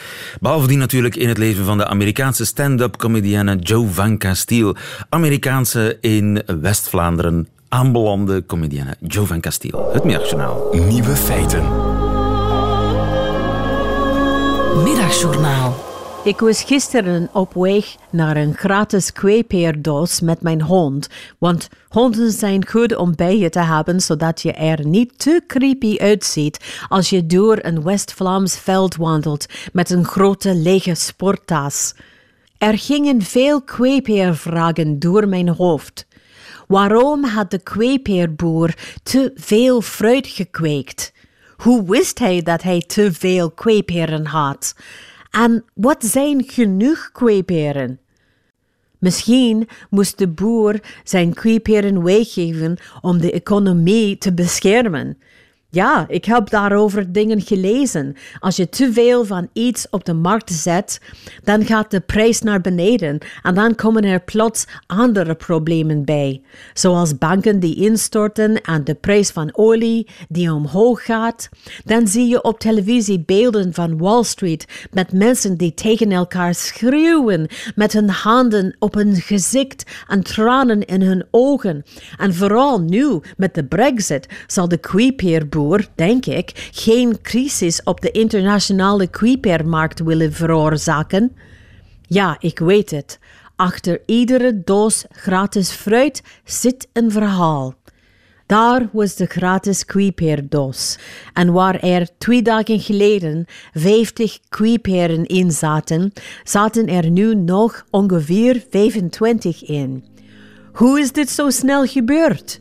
Behalve 0.40 0.66
die 0.66 0.76
natuurlijk 0.76 1.16
in 1.16 1.28
het 1.28 1.38
leven 1.38 1.64
van 1.64 1.78
de 1.78 1.86
Amerikaanse 1.86 2.44
stand-up 2.44 2.96
comedienne 2.96 3.58
Joe 3.60 3.86
Van 3.86 4.18
Castile. 4.18 4.76
Amerikaanse 5.08 5.98
in 6.00 6.42
West-Vlaanderen 6.60 7.48
aanbelande 7.68 8.46
comedienne 8.46 8.96
Joe 9.00 9.26
Van 9.26 9.40
Castile. 9.40 9.90
Het 9.92 10.04
Middagjournaal. 10.04 10.68
Nieuwe 10.72 11.16
feiten. 11.16 11.62
Middagjournaal. 14.82 15.88
Ik 16.24 16.40
was 16.40 16.62
gisteren 16.62 17.28
op 17.32 17.54
weg 17.54 17.96
naar 18.10 18.36
een 18.36 18.54
gratis 18.54 19.12
kweepeerdoos 19.12 20.20
met 20.20 20.40
mijn 20.40 20.62
hond, 20.62 21.08
want 21.38 21.68
honden 21.88 22.32
zijn 22.32 22.66
goed 22.66 22.96
om 22.96 23.14
bij 23.16 23.38
je 23.38 23.50
te 23.50 23.60
hebben, 23.60 24.00
zodat 24.00 24.42
je 24.42 24.52
er 24.52 24.86
niet 24.86 25.18
te 25.18 25.42
creepy 25.46 25.96
uitziet 25.98 26.84
als 26.88 27.10
je 27.10 27.26
door 27.26 27.58
een 27.62 27.82
West-Vlaams 27.82 28.56
veld 28.56 28.96
wandelt 28.96 29.46
met 29.72 29.90
een 29.90 30.04
grote 30.04 30.54
lege 30.54 30.94
sporttas. 30.94 31.94
Er 32.60 32.78
gingen 32.78 33.22
veel 33.22 33.62
kweepeervragen 33.62 34.98
door 34.98 35.28
mijn 35.28 35.48
hoofd. 35.48 36.06
Waarom 36.66 37.24
had 37.24 37.50
de 37.50 37.62
kweepeerboer 37.62 38.74
te 39.02 39.30
veel 39.34 39.80
fruit 39.80 40.26
gekweekt? 40.26 41.12
Hoe 41.56 41.90
wist 41.90 42.18
hij 42.18 42.42
dat 42.42 42.62
hij 42.62 42.80
te 42.86 43.12
veel 43.12 43.50
kweeperen 43.50 44.26
had? 44.26 44.74
En 45.30 45.64
wat 45.74 46.04
zijn 46.04 46.44
genoeg 46.46 47.10
kweeperen? 47.12 48.00
Misschien 48.98 49.68
moest 49.90 50.18
de 50.18 50.28
boer 50.28 50.80
zijn 51.04 51.34
kweeperen 51.34 52.02
weggeven 52.02 52.76
om 53.00 53.20
de 53.20 53.32
economie 53.32 54.18
te 54.18 54.34
beschermen. 54.34 55.18
Ja, 55.72 56.04
ik 56.08 56.24
heb 56.24 56.50
daarover 56.50 57.12
dingen 57.12 57.40
gelezen. 57.40 58.16
Als 58.38 58.56
je 58.56 58.68
te 58.68 58.92
veel 58.92 59.24
van 59.24 59.48
iets 59.52 59.86
op 59.90 60.04
de 60.04 60.12
markt 60.12 60.52
zet, 60.52 61.00
dan 61.44 61.64
gaat 61.64 61.90
de 61.90 62.00
prijs 62.00 62.40
naar 62.40 62.60
beneden 62.60 63.18
en 63.42 63.54
dan 63.54 63.74
komen 63.74 64.04
er 64.04 64.20
plots 64.20 64.66
andere 64.86 65.34
problemen 65.34 66.04
bij, 66.04 66.42
zoals 66.74 67.18
banken 67.18 67.60
die 67.60 67.74
instorten 67.74 68.60
en 68.62 68.84
de 68.84 68.94
prijs 68.94 69.30
van 69.30 69.50
olie 69.52 70.08
die 70.28 70.52
omhoog 70.52 71.04
gaat. 71.04 71.48
Dan 71.84 72.06
zie 72.06 72.28
je 72.28 72.42
op 72.42 72.58
televisie 72.58 73.22
beelden 73.26 73.74
van 73.74 73.98
Wall 73.98 74.24
Street 74.24 74.88
met 74.92 75.12
mensen 75.12 75.56
die 75.56 75.74
tegen 75.74 76.12
elkaar 76.12 76.54
schreeuwen 76.54 77.48
met 77.74 77.92
hun 77.92 78.08
handen 78.08 78.76
op 78.78 78.94
hun 78.94 79.14
gezicht 79.14 79.90
en 80.08 80.22
tranen 80.22 80.84
in 80.84 81.02
hun 81.02 81.26
ogen. 81.30 81.84
En 82.16 82.34
vooral 82.34 82.80
nu 82.80 83.20
met 83.36 83.54
de 83.54 83.64
Brexit 83.64 84.28
zal 84.46 84.68
de 84.68 84.78
denk 85.94 86.26
ik, 86.26 86.68
geen 86.72 87.20
crisis 87.22 87.82
op 87.82 88.00
de 88.00 88.10
internationale 88.10 89.06
kweepermarkt 89.06 90.00
willen 90.00 90.32
veroorzaken. 90.32 91.36
Ja, 92.02 92.36
ik 92.40 92.58
weet 92.58 92.90
het. 92.90 93.18
Achter 93.56 94.00
iedere 94.06 94.62
doos 94.64 95.04
gratis 95.10 95.70
fruit 95.70 96.22
zit 96.44 96.88
een 96.92 97.10
verhaal. 97.10 97.74
Daar 98.46 98.88
was 98.92 99.14
de 99.14 99.26
gratis 99.26 99.84
kweeperdoos. 99.84 100.98
En 101.32 101.52
waar 101.52 101.80
er 101.80 102.08
twee 102.18 102.42
dagen 102.42 102.80
geleden 102.80 103.44
50 103.72 104.38
kweeperen 104.48 105.26
in 105.26 105.50
zaten, 105.50 106.12
zaten 106.44 106.86
er 106.86 107.10
nu 107.10 107.34
nog 107.34 107.84
ongeveer 107.90 108.64
25 108.70 109.64
in. 109.64 110.04
Hoe 110.72 111.00
is 111.00 111.12
dit 111.12 111.30
zo 111.30 111.50
snel 111.50 111.86
gebeurd? 111.86 112.60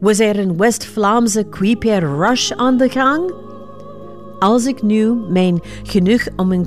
Was 0.00 0.18
er 0.18 0.38
een 0.38 0.56
West-Vlaamse 0.56 1.44
kweeper 1.44 2.16
rush 2.16 2.52
aan 2.52 2.76
de 2.76 2.88
gang? 2.88 3.32
Als 4.38 4.66
ik 4.66 4.82
nu 4.82 5.14
mijn 5.28 5.60
genoeg 5.82 6.26
om 6.36 6.52
een 6.52 6.66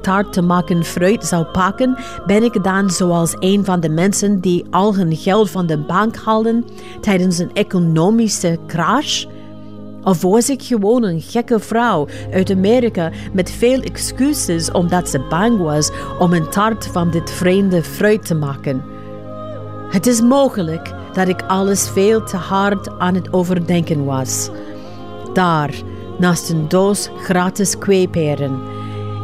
taart 0.00 0.32
te 0.32 0.42
maken 0.42 0.84
fruit 0.84 1.24
zou 1.24 1.44
pakken, 1.44 1.98
ben 2.26 2.42
ik 2.42 2.64
dan 2.64 2.90
zoals 2.90 3.36
een 3.38 3.64
van 3.64 3.80
de 3.80 3.88
mensen 3.88 4.40
die 4.40 4.64
al 4.70 4.94
hun 4.94 5.16
geld 5.16 5.50
van 5.50 5.66
de 5.66 5.78
bank 5.78 6.16
halen 6.16 6.64
tijdens 7.00 7.38
een 7.38 7.54
economische 7.54 8.58
crash? 8.66 9.24
Of 10.02 10.22
was 10.22 10.50
ik 10.50 10.62
gewoon 10.62 11.02
een 11.02 11.20
gekke 11.20 11.60
vrouw 11.60 12.06
uit 12.32 12.50
Amerika 12.50 13.10
met 13.32 13.50
veel 13.50 13.80
excuses 13.80 14.70
omdat 14.70 15.08
ze 15.08 15.26
bang 15.28 15.58
was 15.58 15.90
om 16.18 16.32
een 16.32 16.48
taart 16.48 16.86
van 16.86 17.10
dit 17.10 17.30
vreemde 17.30 17.82
fruit 17.82 18.26
te 18.26 18.34
maken? 18.34 18.82
Het 19.90 20.06
is 20.06 20.20
mogelijk 20.20 20.94
dat 21.16 21.28
ik 21.28 21.42
alles 21.42 21.88
veel 21.88 22.24
te 22.24 22.36
hard 22.36 22.98
aan 22.98 23.14
het 23.14 23.32
overdenken 23.32 24.04
was. 24.04 24.50
Daar, 25.32 25.70
naast 26.18 26.50
een 26.50 26.68
doos 26.68 27.10
gratis 27.22 27.78
kweeperen, 27.78 28.60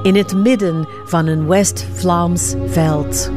in 0.02 0.16
het 0.16 0.35
midden 0.35 0.88
van 1.05 1.26
een 1.26 1.46
West-Vlaams 1.46 2.55
veld. 2.66 3.31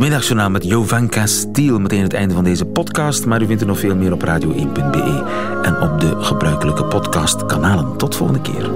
Middagjournaal 0.00 0.50
met 0.50 0.64
Jovan 0.64 1.08
Castiel. 1.08 1.78
Meteen 1.78 2.02
het 2.02 2.12
einde 2.12 2.34
van 2.34 2.44
deze 2.44 2.64
podcast. 2.64 3.26
Maar 3.26 3.42
u 3.42 3.46
vindt 3.46 3.60
er 3.60 3.68
nog 3.68 3.78
veel 3.78 3.96
meer 3.96 4.12
op 4.12 4.24
radio1.be 4.24 5.24
en 5.62 5.80
op 5.80 6.00
de 6.00 6.16
gebruikelijke 6.18 6.84
podcastkanalen. 6.84 7.96
Tot 7.96 8.16
volgende 8.16 8.40
keer. 8.40 8.70